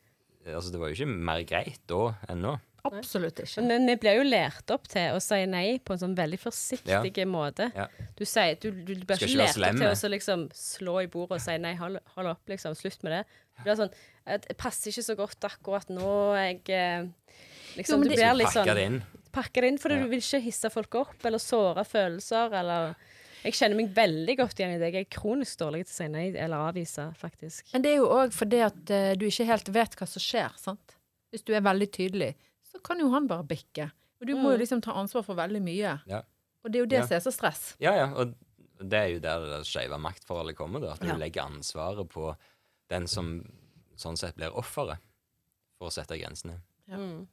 Altså, 0.46 0.70
det 0.70 0.78
var 0.78 0.92
jo 0.92 0.94
ikke 0.94 1.10
mer 1.26 1.40
greit 1.42 1.80
da 1.90 2.00
enn 2.30 2.44
nå. 2.44 2.52
Absolutt 2.86 3.40
ikke. 3.42 3.64
Men 3.66 3.88
vi 3.90 3.96
blir 3.98 4.20
jo 4.20 4.26
lært 4.28 4.70
opp 4.70 4.84
til 4.90 5.16
å 5.16 5.22
si 5.22 5.40
nei 5.50 5.80
på 5.82 5.96
en 5.96 6.02
sånn 6.04 6.14
veldig 6.14 6.38
forsiktig 6.38 7.24
måte. 7.26 7.66
Ja. 7.74 7.88
Du, 8.14 8.22
sier, 8.22 8.54
du, 8.62 8.68
du 8.70 8.92
blir 8.92 9.16
ikke 9.18 9.26
ikke 9.26 9.40
lært 9.40 9.58
opp 9.58 9.80
til 9.80 9.88
å 9.90 9.96
så 9.98 10.10
liksom 10.12 10.44
slå 10.54 11.00
i 11.02 11.08
bordet 11.10 11.40
og 11.40 11.42
si 11.42 11.56
nei, 11.62 11.74
hold, 11.80 11.98
hold 12.14 12.30
opp, 12.36 12.44
liksom. 12.52 12.76
Slutt 12.78 13.02
med 13.02 13.16
det. 13.16 13.22
Det 13.56 13.66
blir 13.66 13.80
sånn 13.80 13.96
Det 14.26 14.56
passer 14.58 14.90
ikke 14.90 15.04
så 15.06 15.14
godt 15.16 15.44
akkurat 15.46 15.88
nå. 15.88 16.34
Jeg 16.34 16.62
eh, 16.74 17.06
Liksom, 17.76 18.00
Jo, 18.02 18.08
det, 18.08 18.16
du 18.16 18.16
blir 18.16 18.34
litt 18.38 18.46
Pakke 18.48 18.64
sånn 18.64 18.74
det 18.78 18.84
inn. 18.88 19.02
Pakke 19.36 19.60
det 19.60 19.68
inn 19.68 19.78
fordi 19.78 19.94
Ja. 19.98 20.02
du 20.02 20.08
vil 20.08 20.22
ikke 20.22 20.40
hisse 20.42 20.70
folk 20.72 20.94
opp 20.94 21.24
eller 21.28 21.38
såre 21.38 21.84
følelser 21.84 22.54
eller 22.56 22.94
Jeg 23.44 23.52
kjenner 23.52 23.76
meg 23.76 23.90
veldig 23.94 24.36
godt 24.38 24.58
igjen 24.58 24.72
i 24.74 24.78
deg. 24.80 24.94
Jeg 24.96 25.06
er 25.06 25.10
kronisk 25.20 25.58
dårlig 25.60 25.84
til 25.86 25.92
å 25.92 25.96
si 25.98 26.06
nei 26.08 26.24
eller 26.34 26.56
avvise, 26.70 27.04
faktisk. 27.20 27.68
Men 27.74 27.82
det 27.84 27.92
er 27.92 27.96
jo 28.00 28.08
òg 28.08 28.32
fordi 28.34 28.62
at 28.64 28.90
eh, 28.90 29.12
du 29.14 29.26
ikke 29.28 29.46
helt 29.46 29.68
vet 29.68 29.94
hva 30.00 30.08
som 30.08 30.20
skjer, 30.24 30.50
sant. 30.58 30.96
Hvis 31.30 31.44
du 31.44 31.52
er 31.54 31.60
veldig 31.60 31.86
tydelig, 31.92 32.32
så 32.72 32.80
kan 32.82 32.98
jo 32.98 33.10
han 33.12 33.28
bare 33.28 33.44
bikke. 33.46 33.90
Og 34.20 34.26
du 34.26 34.32
må 34.34 34.50
jo 34.50 34.56
Mm. 34.56 34.62
liksom 34.64 34.82
ta 34.82 34.92
ansvar 34.98 35.22
for 35.22 35.36
veldig 35.36 35.62
mye. 35.62 36.00
Ja. 36.08 36.22
Og 36.64 36.72
det 36.72 36.78
er 36.80 36.82
jo 36.82 36.86
det 36.86 36.98
Ja. 36.98 37.06
som 37.06 37.16
er 37.16 37.20
så 37.20 37.32
stress. 37.36 37.76
Ja, 37.78 37.92
ja, 37.94 38.06
og 38.16 38.34
det 38.80 38.92
er 38.98 39.08
jo 39.12 39.20
der 39.20 39.38
det 39.58 39.66
skeive 39.66 40.00
maktforholdet 40.00 40.56
kommer, 40.56 40.80
da. 40.80 40.92
At 40.94 41.00
du 41.00 41.06
Ja. 41.06 41.14
legger 41.16 41.44
ansvaret 41.46 42.08
på 42.08 42.34
den 42.88 43.06
som 43.06 43.44
sånn 43.96 44.16
sett 44.20 44.36
blir 44.36 44.52
offeret, 44.56 44.98
for 45.78 45.88
å 45.88 45.92
sette 45.94 46.18
grensene. 46.20 46.58
Mm. 46.88 47.26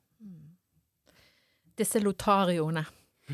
Disse 1.78 2.00
lotarioene. 2.04 2.86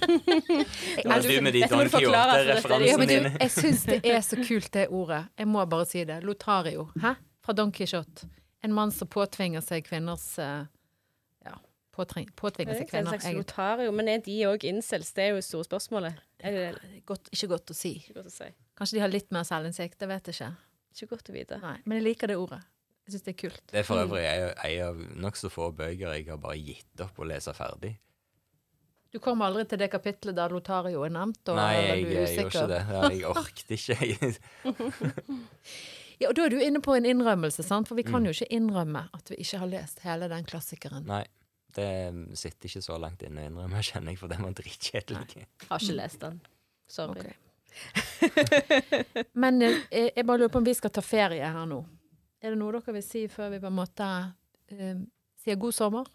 Det 0.00 1.04
var 1.04 1.20
du 1.22 1.40
med 1.44 1.52
de 1.52 1.60
Don 1.68 1.80
er- 1.80 1.84
Ja, 1.84 1.98
Quixote-referansene 1.98 3.06
dine. 3.06 3.32
jeg 3.40 3.50
syns 3.50 3.84
det 3.86 4.00
er 4.06 4.20
så 4.24 4.36
kult, 4.46 4.70
det 4.72 4.86
ordet. 4.88 5.26
Jeg 5.38 5.46
må 5.48 5.64
bare 5.68 5.86
si 5.86 6.04
det. 6.04 6.22
Lotario. 6.24 6.88
Hæ? 7.00 7.14
Fra 7.44 7.52
Don 7.52 7.72
Quijote. 7.72 8.28
En 8.62 8.72
mann 8.72 8.90
som 8.92 9.08
påtvinger 9.08 9.60
seg 9.64 9.84
kvinners 9.86 10.38
eh, 10.38 10.64
Ja, 11.46 11.54
påtving, 11.96 12.28
påtvinger 12.36 12.72
Det 12.74 12.82
seg 12.82 12.94
er 12.94 12.98
en 12.98 13.06
kvinner. 13.06 13.20
slags 13.20 13.36
lotario, 13.36 13.92
men 13.92 14.08
er 14.08 14.18
de 14.24 14.34
òg 14.48 14.64
incels? 14.68 15.12
Det 15.16 15.24
er 15.24 15.28
jo 15.30 15.36
det 15.40 15.44
store 15.46 15.64
spørsmålet. 15.64 16.18
Er 16.40 16.50
det 16.52 17.02
Godt, 17.08 17.30
ikke 17.32 17.48
godt 17.54 17.70
å 17.70 17.74
si. 17.76 17.94
ikke 18.02 18.14
godt 18.20 18.26
å 18.26 18.34
si? 18.34 18.50
Kanskje 18.76 18.96
de 18.98 19.00
har 19.04 19.08
litt 19.12 19.30
mer 19.32 19.44
selvinnsikt, 19.48 19.98
det 20.00 20.08
vet 20.08 20.26
jeg 20.28 20.34
ikke. 20.34 20.50
Ikke 20.94 21.06
godt 21.14 21.30
å 21.30 21.34
vite. 21.36 21.58
Nei, 21.62 21.76
men 21.86 22.00
jeg 22.00 22.06
liker 22.10 22.30
det 22.32 22.36
ordet. 22.40 22.60
Jeg 23.06 23.14
syns 23.14 23.24
det 23.26 23.32
er 23.34 23.38
kult. 23.40 23.62
Det 23.70 23.78
er 23.80 23.86
for 23.88 24.02
øvrig 24.04 24.22
ei 24.26 24.54
ei 24.68 24.74
av 24.84 24.98
nokså 25.18 25.50
få 25.50 25.70
bøker 25.74 26.14
jeg 26.14 26.26
har 26.28 26.38
bare 26.42 26.58
gitt 26.60 27.00
opp 27.04 27.18
å 27.18 27.26
lese 27.30 27.54
ferdig. 27.56 27.94
Du 29.10 29.18
kom 29.18 29.40
aldri 29.42 29.64
til 29.66 29.78
det 29.80 29.88
kapitlet 29.90 30.36
der 30.38 30.52
Lotario 30.54 31.00
er 31.02 31.10
nevnt? 31.10 31.40
Og, 31.50 31.56
Nei, 31.58 31.72
jeg, 31.74 32.04
du 32.04 32.10
jeg 32.14 32.36
gjorde 32.36 32.44
ikke 32.46 32.66
det. 32.70 32.82
Ja, 32.86 33.00
jeg 33.10 33.24
orket 33.26 33.72
ikke. 33.74 33.96
Ja, 36.20 36.28
og 36.28 36.34
da 36.36 36.42
er 36.44 36.52
du 36.52 36.58
inne 36.60 36.82
på 36.84 36.92
en 36.92 37.06
innrømmelse, 37.08 37.64
sant? 37.64 37.88
For 37.88 37.96
vi 37.96 38.02
kan 38.04 38.20
Mm. 38.20 38.26
jo 38.28 38.32
ikke 38.36 38.50
innrømme 38.52 39.06
at 39.16 39.30
vi 39.32 39.36
ikke 39.40 39.58
har 39.62 39.66
lest 39.72 40.02
hele 40.04 40.26
den 40.28 40.44
klassikeren. 40.44 41.06
Nei. 41.08 41.24
Det 41.72 41.86
sitter 42.36 42.68
ikke 42.68 42.82
så 42.84 42.98
langt 43.00 43.22
inne 43.22 43.40
å 43.40 43.46
innrømme, 43.48 43.80
kjenner 43.80 44.12
jeg, 44.12 44.18
for 44.18 44.28
den 44.28 44.42
var 44.44 44.52
dritkjedelig. 44.58 45.46
Har 45.70 45.78
ikke 45.80 45.94
lest 45.96 46.20
den. 46.20 46.40
Sorry. 46.90 47.20
Ok. 47.24 47.49
Men 49.42 49.62
eh, 49.62 49.76
jeg, 49.90 50.12
jeg 50.16 50.26
bare 50.28 50.42
lurer 50.42 50.52
på 50.54 50.60
om 50.62 50.66
vi 50.66 50.74
skal 50.76 50.92
ta 50.94 51.02
ferie 51.04 51.44
her 51.54 51.66
nå. 51.68 51.80
Er 52.40 52.54
det 52.54 52.58
noe 52.60 52.72
dere 52.78 52.94
vil 52.96 53.04
si 53.04 53.26
før 53.28 53.50
vi 53.54 53.60
på 53.62 53.68
en 53.70 53.76
måte 53.76 54.06
eh, 54.72 54.96
sier 55.42 55.58
god 55.60 55.76
sommer? 55.76 56.08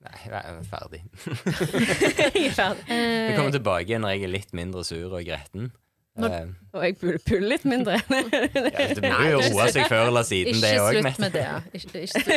Nei, 0.00 0.16
jeg 0.24 0.32
er 0.32 0.62
ferdig. 0.64 1.02
Jeg 1.26 2.46
er 2.48 2.54
ferdig. 2.56 2.84
Jeg 2.88 3.30
Eh, 3.30 3.36
kommer 3.36 3.52
tilbake 3.54 3.98
når 4.00 4.14
jeg 4.14 4.24
er 4.28 4.32
litt 4.32 4.54
mindre 4.56 4.84
sur 4.86 5.12
og 5.18 5.24
gretten. 5.26 5.70
Når- 6.18 6.30
Eh, 6.30 6.46
Og 6.74 6.82
jeg 6.84 6.96
burde 7.00 7.18
pulle 7.26 7.48
litt 7.48 7.64
mindre. 7.64 7.96
ja, 8.10 8.86
det 8.94 9.02
må 9.10 9.20
jo 9.30 9.38
roe 9.42 9.66
seg 9.72 9.86
før 9.90 10.08
eller 10.10 10.22
siden, 10.26 10.54
ikke 10.54 10.60
det 10.62 10.80
òg. 10.80 10.98
slutt 11.00 11.18
med 11.22 11.32
det. 11.32 11.44
Ikke, 11.78 12.02
ikke. 12.06 12.36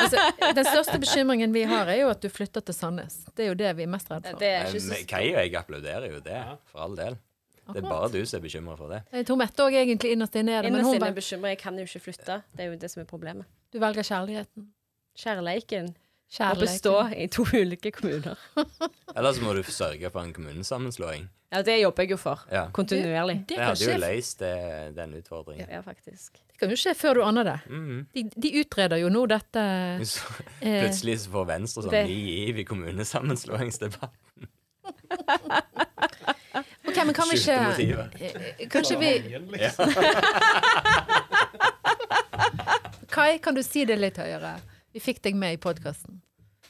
Altså, 0.00 0.24
den 0.54 0.64
største 0.68 0.98
bekymringen 1.02 1.52
vi 1.52 1.62
har, 1.68 1.88
er 1.92 2.00
jo 2.02 2.08
at 2.12 2.20
du 2.20 2.28
flytter 2.32 2.60
til 2.64 2.74
Sandnes. 2.76 3.16
Det 3.36 3.44
er 3.46 3.48
jo 3.52 3.54
det 3.60 3.72
vi 3.76 3.82
er 3.82 3.90
mest 3.92 4.08
redd 4.12 4.28
for. 4.28 4.40
Er 4.44 4.68
ikke 4.72 4.98
Eh, 5.00 5.04
Kai 5.08 5.24
og 5.34 5.40
jeg 5.42 5.54
applauderer 5.60 6.08
jo 6.12 6.20
det, 6.24 6.42
for 6.72 6.84
all 6.86 6.96
del. 6.96 7.16
Det 7.72 7.80
er 7.80 7.88
bare 7.88 8.10
du 8.12 8.20
som 8.28 8.38
er 8.38 8.42
bekymra 8.44 8.76
for 8.76 8.88
det. 8.92 9.02
Jeg 9.12 9.24
tror 9.26 9.36
Mette 9.40 9.64
òg 9.64 9.72
egentlig 9.80 10.10
innerst 10.12 10.34
inne 10.36 10.52
er 10.58 10.62
det, 10.66 10.72
men 10.72 10.80
Innerst 10.82 10.96
inne 10.98 11.06
vel- 11.08 11.14
bekymret. 11.16 11.48
Jeg 11.54 11.58
kan 11.64 11.78
jo 11.80 11.84
ikke 11.88 12.00
flytte. 12.08 12.42
Det 12.56 12.60
er 12.66 12.72
jo 12.72 12.76
det 12.76 12.90
som 12.92 13.00
er 13.00 13.06
problemet. 13.08 13.44
du 13.72 13.78
velger 13.80 14.04
kjærligheten. 14.04 14.66
Kjærleiken 15.18 15.94
å 16.40 16.54
bestå 16.60 16.94
i 17.16 17.26
to 17.28 17.44
ulike 17.54 17.90
kommuner. 17.94 18.36
Ellers 19.16 19.40
må 19.40 19.54
du 19.56 19.62
sørge 19.62 20.10
for 20.10 20.20
en 20.24 20.32
kommunesammenslåing. 20.34 21.28
Ja, 21.54 21.60
det 21.62 21.76
jobber 21.80 22.02
jeg 22.02 22.10
jo 22.10 22.16
for. 22.18 22.40
Ja. 22.50 22.64
Kontinuerlig. 22.74 23.36
Det 23.46 23.54
Det 23.54 23.58
kan, 23.60 23.66
hadde 23.70 23.84
jo 23.86 23.94
løst 24.02 24.38
det- 24.42 24.94
den 24.96 25.14
utfordringen. 25.20 25.68
Ja, 25.70 25.80
faktisk. 25.86 26.32
det 26.50 26.58
kan 26.58 26.68
jo 26.70 26.74
skje 26.76 26.94
før 26.98 27.14
du 27.14 27.22
aner 27.22 27.44
det. 27.44 27.58
Mhm. 27.70 28.06
De, 28.14 28.22
de 28.42 28.50
utreder 28.60 28.96
jo 28.98 29.08
nå 29.08 29.22
dette 29.30 29.62
Så 30.04 30.20
eh, 30.60 30.82
Plutselig 30.82 31.18
så 31.24 31.30
får 31.30 31.46
Venstre 31.52 31.82
sånn 31.86 32.06
ny 32.10 32.18
giv 32.26 32.58
i 32.58 32.64
kommunesammenslåingsdebatten. 32.64 34.48
OK, 36.84 36.96
men 37.06 37.14
kan 37.14 37.28
vi 37.30 37.36
ikke 37.38 37.60
motiver. 37.64 38.08
eh, 38.20 38.66
Kanskje 38.68 38.98
vi 38.98 39.12
Kai, 43.14 43.38
kan 43.38 43.54
du 43.54 43.62
si 43.62 43.84
det 43.86 43.96
litt 44.00 44.16
høyere? 44.18 44.56
Vi 44.94 45.00
fikk 45.02 45.20
deg 45.22 45.36
med 45.38 45.54
i 45.56 45.58
podkasten. 45.62 46.20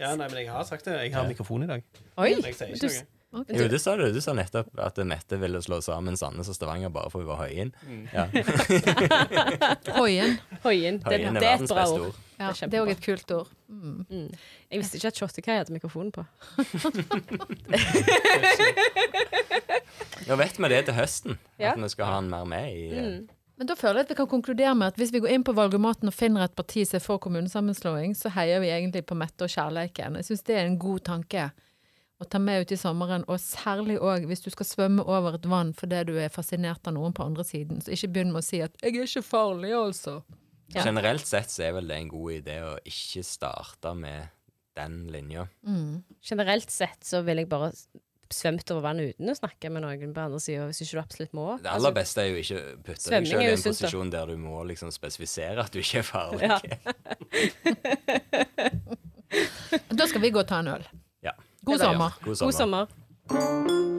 Ja, 0.01 0.11
nei, 0.19 0.27
men 0.29 0.39
jeg 0.43 0.51
har 0.53 0.65
sagt 0.69 0.85
det. 0.89 0.97
Jeg 1.07 1.15
har 1.15 1.27
mikrofon 1.29 1.63
i 1.65 1.69
dag. 1.71 1.83
Oi! 2.19 2.31
Jeg 2.43 2.55
sier 2.59 2.75
Du, 2.81 2.89
noe. 3.35 3.45
Jo, 3.59 3.67
det 3.71 3.81
sa 3.83 3.95
du. 3.99 4.05
Du 4.15 4.21
sa 4.25 4.33
nettopp 4.37 4.71
at 4.81 4.99
Mette 5.07 5.39
ville 5.43 5.61
slå 5.65 5.81
sammen 5.85 6.17
Sandnes 6.21 6.49
og 6.51 6.57
Stavanger 6.57 6.91
bare 6.95 7.11
for 7.13 7.21
hun 7.25 7.29
var 7.33 7.43
Høyen. 7.45 7.75
Mm. 7.85 8.05
Ja. 8.15 8.25
Høyen. 10.01 10.39
Høyen. 10.65 11.01
Det, 11.03 11.11
Høyen 11.11 11.37
er 11.37 11.41
det 11.41 11.49
er 11.49 11.59
verdens 11.59 11.71
bra 11.75 11.83
beste 11.85 12.01
ord. 12.09 12.23
Ja, 12.35 12.49
Det 12.51 12.75
er 12.75 12.83
òg 12.83 12.91
et 12.91 13.03
kult 13.05 13.31
ord. 13.31 13.51
Mm. 13.71 14.33
Jeg 14.71 14.81
visste 14.81 14.99
ikke 14.99 15.11
at 15.13 15.21
Shottekai 15.21 15.59
hadde 15.61 15.75
mikrofonen 15.77 16.11
på. 16.15 16.25
Nå 20.29 20.37
vet 20.41 20.59
vi 20.59 20.69
det 20.73 20.83
til 20.89 20.97
høsten, 20.97 21.39
Ja. 21.61 21.73
at 21.75 21.81
vi 21.83 21.89
skal 21.93 22.09
ha 22.09 22.15
han 22.19 22.31
mer 22.33 22.45
med 22.49 22.71
i 22.73 22.85
eh, 22.97 23.21
Men 23.59 23.69
da 23.71 23.77
føler 23.79 24.01
jeg 24.01 24.07
at 24.09 24.11
vi 24.15 24.19
kan 24.19 24.31
konkludere 24.31 24.75
med 24.75 24.87
at 24.93 24.97
hvis 24.99 25.13
vi 25.15 25.21
går 25.23 25.31
inn 25.37 25.45
på 25.47 25.55
valgomaten 25.55 26.11
og 26.11 26.15
finner 26.17 26.45
et 26.47 26.57
parti 26.59 26.83
som 26.89 26.97
er 26.99 27.05
for 27.05 27.19
kommunesammenslåing, 27.23 28.15
så 28.19 28.33
heier 28.35 28.59
vi 28.65 28.73
egentlig 28.73 29.05
på 29.07 29.15
Mette 29.19 29.47
og 29.47 29.53
kjærleiken. 29.53 30.17
Jeg 30.19 30.25
syns 30.31 30.43
det 30.49 30.57
er 30.59 30.67
en 30.67 30.79
god 30.81 31.05
tanke 31.07 31.51
å 32.23 32.27
ta 32.31 32.39
med 32.39 32.63
ut 32.63 32.73
i 32.75 32.79
sommeren, 32.79 33.25
og 33.29 33.41
særlig 33.43 33.99
òg 33.99 34.29
hvis 34.31 34.45
du 34.45 34.51
skal 34.55 34.69
svømme 34.69 35.03
over 35.03 35.39
et 35.39 35.49
vann 35.51 35.73
fordi 35.77 36.05
du 36.11 36.15
er 36.21 36.33
fascinert 36.33 36.87
av 36.87 36.95
noen 36.97 37.15
på 37.17 37.27
andre 37.27 37.45
siden. 37.47 37.83
Så 37.83 37.95
ikke 37.97 38.13
begynn 38.15 38.33
med 38.35 38.43
å 38.45 38.47
si 38.47 38.63
at 38.63 38.77
'jeg 38.81 38.97
er 38.97 39.09
ikke 39.09 39.27
farlig', 39.27 39.75
altså. 39.75 40.23
Ja. 40.75 40.85
Generelt 40.85 41.27
sett 41.27 41.51
så 41.51 41.65
er 41.65 41.73
vel 41.73 41.89
det 41.89 41.97
en 41.97 42.09
god 42.09 42.33
idé 42.33 42.57
å 42.63 42.79
ikke 42.87 43.23
starte 43.25 43.95
med 43.95 44.29
den 44.75 45.07
linja. 45.13 45.49
Generelt 46.23 46.71
sett 46.71 47.05
så 47.05 47.23
vil 47.23 47.37
jeg 47.37 47.49
bare 47.49 47.73
svømt 48.35 48.71
over 48.71 48.81
vannet 48.89 49.15
uten 49.15 49.31
å 49.31 49.37
snakke 49.37 49.71
med 49.71 49.85
noen 49.85 50.15
på 50.15 50.25
andre 50.25 50.41
sida, 50.41 50.67
hvis 50.67 50.81
ikke 50.83 50.97
du 50.97 51.03
absolutt 51.03 51.35
må. 51.37 51.47
Det 51.63 51.71
aller 51.71 51.93
beste 51.93 52.23
er 52.23 52.31
jo 52.33 52.41
ikke 52.41 52.59
å 52.59 52.83
putte 52.83 53.11
deg 53.13 53.29
sjøl 53.29 53.41
er 53.41 53.47
i 53.47 53.53
en 53.53 53.63
posisjon 53.63 54.11
der 54.11 54.33
du 54.33 54.37
må 54.41 54.65
liksom 54.65 54.91
spesifisere 54.95 55.63
at 55.63 55.71
du 55.75 55.79
ikke 55.79 55.99
er 56.03 56.09
farlig. 56.09 56.49
Ja. 56.49 56.59
Da 59.91 60.07
skal 60.07 60.23
vi 60.23 60.31
gå 60.31 60.39
og 60.39 60.47
ta 60.47 60.61
en 60.63 60.69
øl. 60.71 60.85
Ja. 61.67 61.73
God 61.73 61.79
Det 61.79 61.81
er 61.81 61.93
sommer. 61.93 62.11
God 62.25 62.37
God 62.37 62.53
sommer. 62.53 62.87
sommer. 62.87 63.95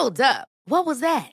Hold 0.00 0.20
up. 0.20 0.48
What 0.64 0.86
was 0.86 1.00
that? 1.00 1.32